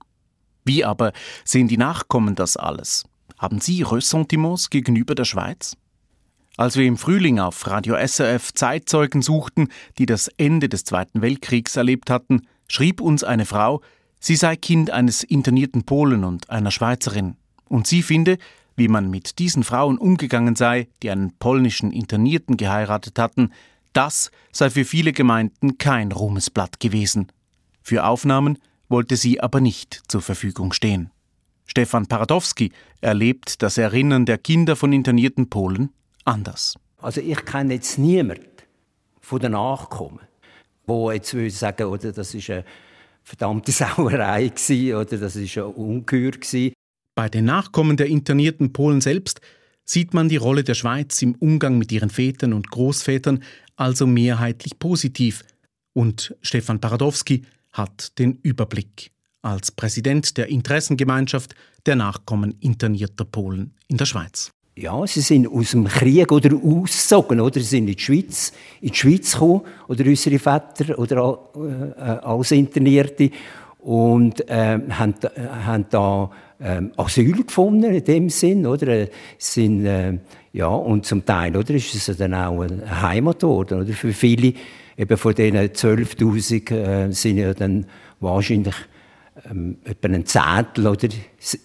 Wie 0.64 0.85
aber 0.85 1.12
sehen 1.45 1.69
die 1.69 1.77
Nachkommen 1.77 2.37
das 2.37 2.57
alles? 2.57 3.05
Haben 3.44 3.61
Sie 3.61 3.83
Ressentiments 3.83 4.70
gegenüber 4.70 5.14
der 5.14 5.26
Schweiz? 5.26 5.76
Als 6.57 6.78
wir 6.78 6.87
im 6.87 6.96
Frühling 6.96 7.40
auf 7.40 7.66
Radio 7.66 7.94
SRF 7.94 8.54
Zeitzeugen 8.54 9.20
suchten, 9.20 9.68
die 9.98 10.07
das 10.07 10.28
Ende 10.38 10.70
des 10.70 10.85
Zweiten 10.85 11.20
Weltkriegs 11.20 11.76
erlebt 11.76 12.09
hatten, 12.09 12.46
schrieb 12.68 13.02
uns 13.02 13.22
eine 13.22 13.44
Frau, 13.44 13.83
sie 14.18 14.37
sei 14.37 14.57
Kind 14.57 14.88
eines 14.88 15.22
internierten 15.22 15.85
Polen 15.85 16.24
und 16.24 16.48
einer 16.48 16.70
Schweizerin, 16.70 17.37
und 17.68 17.87
sie 17.87 18.00
finde, 18.00 18.38
wie 18.76 18.88
man 18.88 19.11
mit 19.11 19.38
diesen 19.38 19.62
Frauen 19.62 19.98
umgegangen 19.98 20.57
sei, 20.57 20.88
die 21.02 21.11
einen 21.11 21.37
polnischen 21.37 21.92
Internierten 21.92 22.57
geheiratet 22.57 23.18
hatten, 23.18 23.52
das 23.92 24.30
sei 24.52 24.70
für 24.70 24.87
viele 24.87 25.12
Gemeinden 25.12 25.76
kein 25.76 26.12
Ruhmesblatt 26.12 26.80
gewesen. 26.80 27.30
Für 27.83 28.07
Aufnahmen 28.07 28.57
wollte 28.88 29.18
sie 29.18 29.42
aber 29.42 29.61
nicht 29.61 30.00
zur 30.09 30.22
Verfügung 30.22 30.72
stehen. 30.72 31.11
Stefan 31.66 32.07
Paradowski 32.07 32.72
erlebt 33.00 33.62
das 33.62 33.79
Erinnern 33.79 34.27
der 34.27 34.38
Kinder 34.38 34.77
von 34.77 34.92
internierten 34.92 35.48
Polen 35.50 35.90
anders. 36.24 36.77
Also 36.98 37.20
ich 37.20 37.44
kenne 37.44 37.74
jetzt 37.74 37.98
niemanden 37.98 38.44
von 39.20 39.40
den 39.40 39.53
Nachkommen, 39.53 40.20
wo 40.87 41.11
jetzt 41.11 41.35
würde 41.35 41.50
sagen, 41.50 41.85
oder 41.85 42.12
das 42.12 42.35
ist 42.35 42.50
eine 42.50 42.64
verdammte 43.22 43.72
Sauerei 43.72 44.48
gewesen, 44.48 44.94
oder 44.94 45.18
das 45.18 45.37
ist 45.37 45.57
ein 45.59 45.64
Ungeheuer 45.64 46.33
gewesen. 46.33 46.74
Bei 47.14 47.29
den 47.29 47.44
Nachkommen 47.44 47.96
der 47.96 48.07
internierten 48.07 48.72
Polen 48.72 49.00
selbst 49.00 49.40
sieht 49.85 50.14
man 50.14 50.29
die 50.29 50.37
Rolle 50.37 50.64
der 50.64 50.74
Schweiz 50.74 51.20
im 51.22 51.35
Umgang 51.37 51.79
mit 51.79 51.92
ihren 51.92 52.11
Vätern 52.11 52.53
und 52.53 52.70
Großvätern 52.70 53.42
also 53.77 54.07
mehrheitlich 54.07 54.79
positiv. 54.79 55.44
Und 55.92 56.35
Stefan 56.42 56.81
Paradowski 56.81 57.42
hat 57.72 58.18
den 58.18 58.38
Überblick 58.42 59.12
als 59.44 59.70
Präsident 59.70 60.37
der 60.37 60.48
Interessengemeinschaft 60.48 61.54
der 61.87 61.96
Nachkommen 61.96 62.54
internierter 62.61 63.24
Polen 63.24 63.74
in 63.88 63.98
der 63.98 64.07
Schweiz. 64.07 64.50
Ja, 64.76 65.07
sie 65.07 65.20
sind 65.20 65.46
aus 65.46 65.70
dem 65.70 65.85
Krieg 65.85 66.33
oder 66.33 66.57
ausgezogen, 66.57 67.40
oder? 67.40 67.61
Sie 67.61 67.66
sind 67.66 67.88
in 67.88 67.94
die 67.94 68.02
Schweiz, 68.02 68.52
in 68.80 68.88
die 68.88 68.96
Schweiz 68.96 69.33
gekommen, 69.33 69.61
oder 69.87 70.04
unsere 70.04 70.38
Väter 70.38 70.98
oder 70.98 71.38
äh, 71.96 72.00
als 72.02 72.50
Internierte. 72.50 73.30
Und 73.78 74.48
äh, 74.48 74.80
haben, 74.88 75.14
haben 75.64 75.87
da 75.90 76.30
äh, 76.59 76.80
Asyl 76.96 77.44
gefunden 77.44 77.94
in 77.94 78.04
dem 78.04 78.30
Sinn, 78.30 78.66
oder? 78.66 78.88
Äh, 78.88 79.11
sind 79.38 79.85
äh, 79.85 80.18
ja 80.52 80.68
und 80.68 81.07
zum 81.07 81.24
Teil, 81.24 81.57
oder 81.57 81.74
ist 81.74 81.94
es 81.94 82.16
dann 82.16 82.35
auch 82.35 82.62
ein 82.62 82.83
Heimatort, 83.02 83.72
oder? 83.72 83.92
Für 83.92 84.12
viele 84.12 84.54
eben 84.96 85.16
von 85.16 85.35
diesen 85.35 85.57
12.000 85.57 86.72
äh, 86.72 87.12
sind 87.12 87.38
ja 87.38 87.54
dann 87.54 87.87
wahrscheinlich 88.20 88.74
ähm, 89.50 89.78
etwa 89.85 90.09
ein 90.09 90.26
Zehntel, 90.26 90.87
oder, 90.87 91.09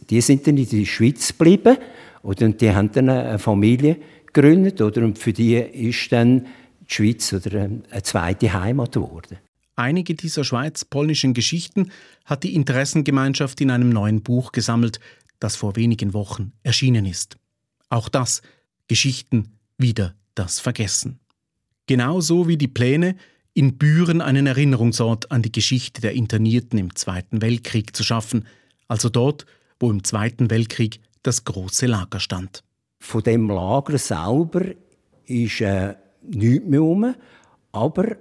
die 0.10 0.22
sind 0.22 0.48
dann 0.48 0.58
in 0.58 0.70
der 0.70 0.86
Schweiz 0.86 1.30
geblieben 1.30 1.78
oder, 2.24 2.46
und 2.46 2.62
die 2.62 2.72
haben 2.72 2.92
dann 2.92 3.10
eine 3.10 3.40
Familie 3.40 3.98
gegründet 4.28 4.82
oder, 4.82 5.04
und 5.04 5.18
für 5.18 5.34
die 5.34 5.56
ist 5.56 6.12
dann 6.12 6.48
die 6.90 6.94
Schweiz 6.94 7.34
oder 7.34 7.54
ähm, 7.54 7.84
eine 7.90 8.04
zweite 8.04 8.54
Heimat 8.54 8.94
geworden. 8.94 9.38
Einige 9.76 10.14
dieser 10.14 10.44
schweiz-polnischen 10.44 11.34
Geschichten 11.34 11.92
hat 12.26 12.44
die 12.44 12.56
Interessengemeinschaft 12.56 13.62
in 13.62 13.72
einem 13.72 13.90
neuen 13.90 14.22
Buch 14.22 14.52
gesammelt, 14.52 15.00
das 15.40 15.56
vor 15.56 15.78
wenigen 15.78 16.14
Wochen 16.14 16.52
erschienen 16.64 17.06
ist. 17.06 17.38
Auch 17.88 18.10
das 18.10 18.42
Geschichten 18.88 19.54
wieder 19.78 20.16
das 20.36 20.60
Vergessen. 20.60 21.20
Genauso 21.88 22.48
wie 22.48 22.58
die 22.58 22.68
Pläne, 22.68 23.16
in 23.60 23.78
Büren 23.78 24.22
einen 24.22 24.48
Erinnerungsort 24.48 25.34
an 25.34 25.42
die 25.42 25.52
Geschichte 25.52 26.00
der 26.00 26.14
Internierten 26.14 26.80
im 26.80 26.96
Zweiten 26.96 27.42
Weltkrieg 27.42 27.94
zu 27.94 28.06
schaffen, 28.06 28.48
also 28.88 29.10
dort, 29.10 29.46
wo 29.82 29.92
im 29.92 30.06
Zweiten 30.06 30.50
Weltkrieg 30.50 31.02
das 31.24 31.44
große 31.44 31.86
Lager 31.86 32.22
stand. 32.22 32.64
Von 33.02 33.22
dem 33.22 33.50
Lager 33.50 33.98
selber 33.98 34.62
ist 35.26 35.60
äh, 35.60 35.96
nichts 36.22 36.68
mehr 36.68 36.80
rum, 36.80 37.14
aber 37.74 38.16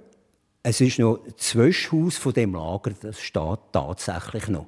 es 0.61 0.81
ist 0.81 0.99
noch 0.99 1.19
das 1.23 1.37
Zwischenhaus 1.37 2.17
von 2.17 2.33
dem 2.33 2.53
Lager, 2.53 2.91
das 2.99 3.21
steht 3.21 3.59
tatsächlich 3.71 4.49
noch. 4.49 4.67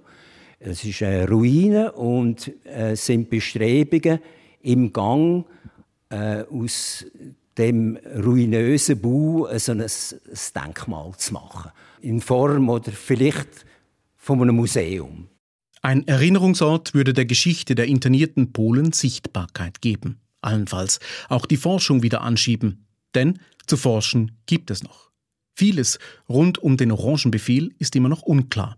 Es 0.58 0.86
ist 0.86 1.04
eine 1.04 1.28
Ruine 1.28 1.92
und 1.92 2.50
äh, 2.66 2.96
sind 2.96 3.30
Bestrebungen 3.30 4.22
im 4.62 4.94
Gang 4.94 5.46
äh, 6.08 6.44
aus 6.44 7.06
dem 7.58 7.98
ruinösen 8.24 9.00
Bau 9.00 9.48
so 9.58 9.72
ein, 9.72 9.86
Denkmal 10.56 11.12
zu 11.18 11.34
machen. 11.34 11.72
In 12.02 12.22
Form 12.22 12.70
oder 12.70 12.92
vielleicht 12.92 13.66
von 14.16 14.42
einem 14.42 14.56
Museum. 14.56 15.28
Ein 15.82 16.08
Erinnerungsort 16.08 16.94
würde 16.94 17.14
der 17.14 17.26
Geschichte 17.26 17.76
der 17.76 17.88
internierten 17.88 18.54
Polen 18.54 18.94
Sichtbarkeit 18.94 19.82
geben. 19.82 20.20
Allenfalls 20.42 21.00
auch 21.28 21.46
die 21.46 21.58
Forschung 21.58 22.04
wieder 22.04 22.22
anschieben. 22.22 22.86
Denn 23.16 23.40
zu 23.68 23.78
forschen 23.78 24.38
gibt 24.46 24.72
es 24.72 24.84
noch. 24.84 25.12
Vieles 25.54 26.00
rund 26.30 26.60
um 26.60 26.78
den 26.78 26.92
Orangenbefehl 26.92 27.74
ist 27.78 27.96
immer 27.96 28.10
noch 28.10 28.22
unklar. 28.22 28.78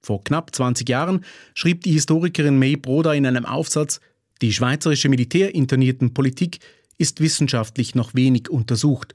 Vor 0.00 0.22
knapp 0.22 0.54
20 0.54 0.88
Jahren 0.88 1.24
schrieb 1.54 1.82
die 1.82 1.92
Historikerin 1.92 2.58
May 2.58 2.76
Broda 2.76 3.12
in 3.14 3.26
einem 3.26 3.44
Aufsatz, 3.44 4.00
die 4.42 4.52
schweizerische 4.52 5.08
militärinternierten 5.08 6.12
Politik 6.12 6.60
ist 6.98 7.20
wissenschaftlich 7.20 7.94
noch 7.94 8.14
wenig 8.14 8.48
untersucht, 8.48 9.14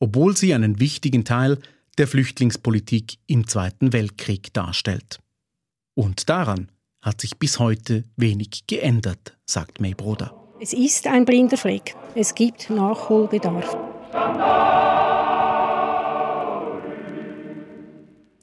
obwohl 0.00 0.36
sie 0.36 0.54
einen 0.54 0.80
wichtigen 0.80 1.24
Teil 1.24 1.58
der 1.98 2.06
Flüchtlingspolitik 2.06 3.18
im 3.26 3.46
Zweiten 3.46 3.92
Weltkrieg 3.92 4.52
darstellt. 4.54 5.18
Und 5.94 6.28
daran 6.28 6.70
hat 7.02 7.20
sich 7.20 7.38
bis 7.38 7.58
heute 7.58 8.04
wenig 8.16 8.66
geändert, 8.66 9.36
sagt 9.46 9.80
May 9.80 9.94
Broder. 9.94 10.34
Es 10.60 10.72
ist 10.72 11.06
ein 11.06 11.24
blinder 11.24 11.56
Fleck. 11.56 11.94
Es 12.14 12.34
gibt 12.34 12.70
Nachholbedarf. 12.70 13.76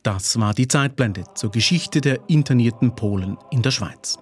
Das 0.04 0.39
war 0.39 0.54
die 0.54 0.67
Zeitblende 0.67 1.24
zur 1.34 1.52
Geschichte 1.52 2.00
der 2.00 2.19
internierten 2.30 2.95
Polen 2.95 3.38
in 3.52 3.62
der 3.62 3.71
Schweiz. 3.71 4.17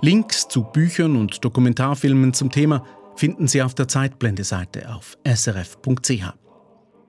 Links 0.00 0.48
zu 0.48 0.62
Büchern 0.62 1.16
und 1.16 1.44
Dokumentarfilmen 1.44 2.32
zum 2.32 2.50
Thema 2.50 2.84
finden 3.18 3.48
Sie 3.48 3.62
auf 3.62 3.74
der 3.74 3.88
Zeitblende-Seite 3.88 4.94
auf 4.94 5.18
srf.ch. 5.26 6.34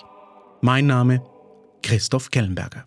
Mein 0.61 0.87
Name 0.87 1.21
Christoph 1.83 2.31
Kellenberger. 2.31 2.85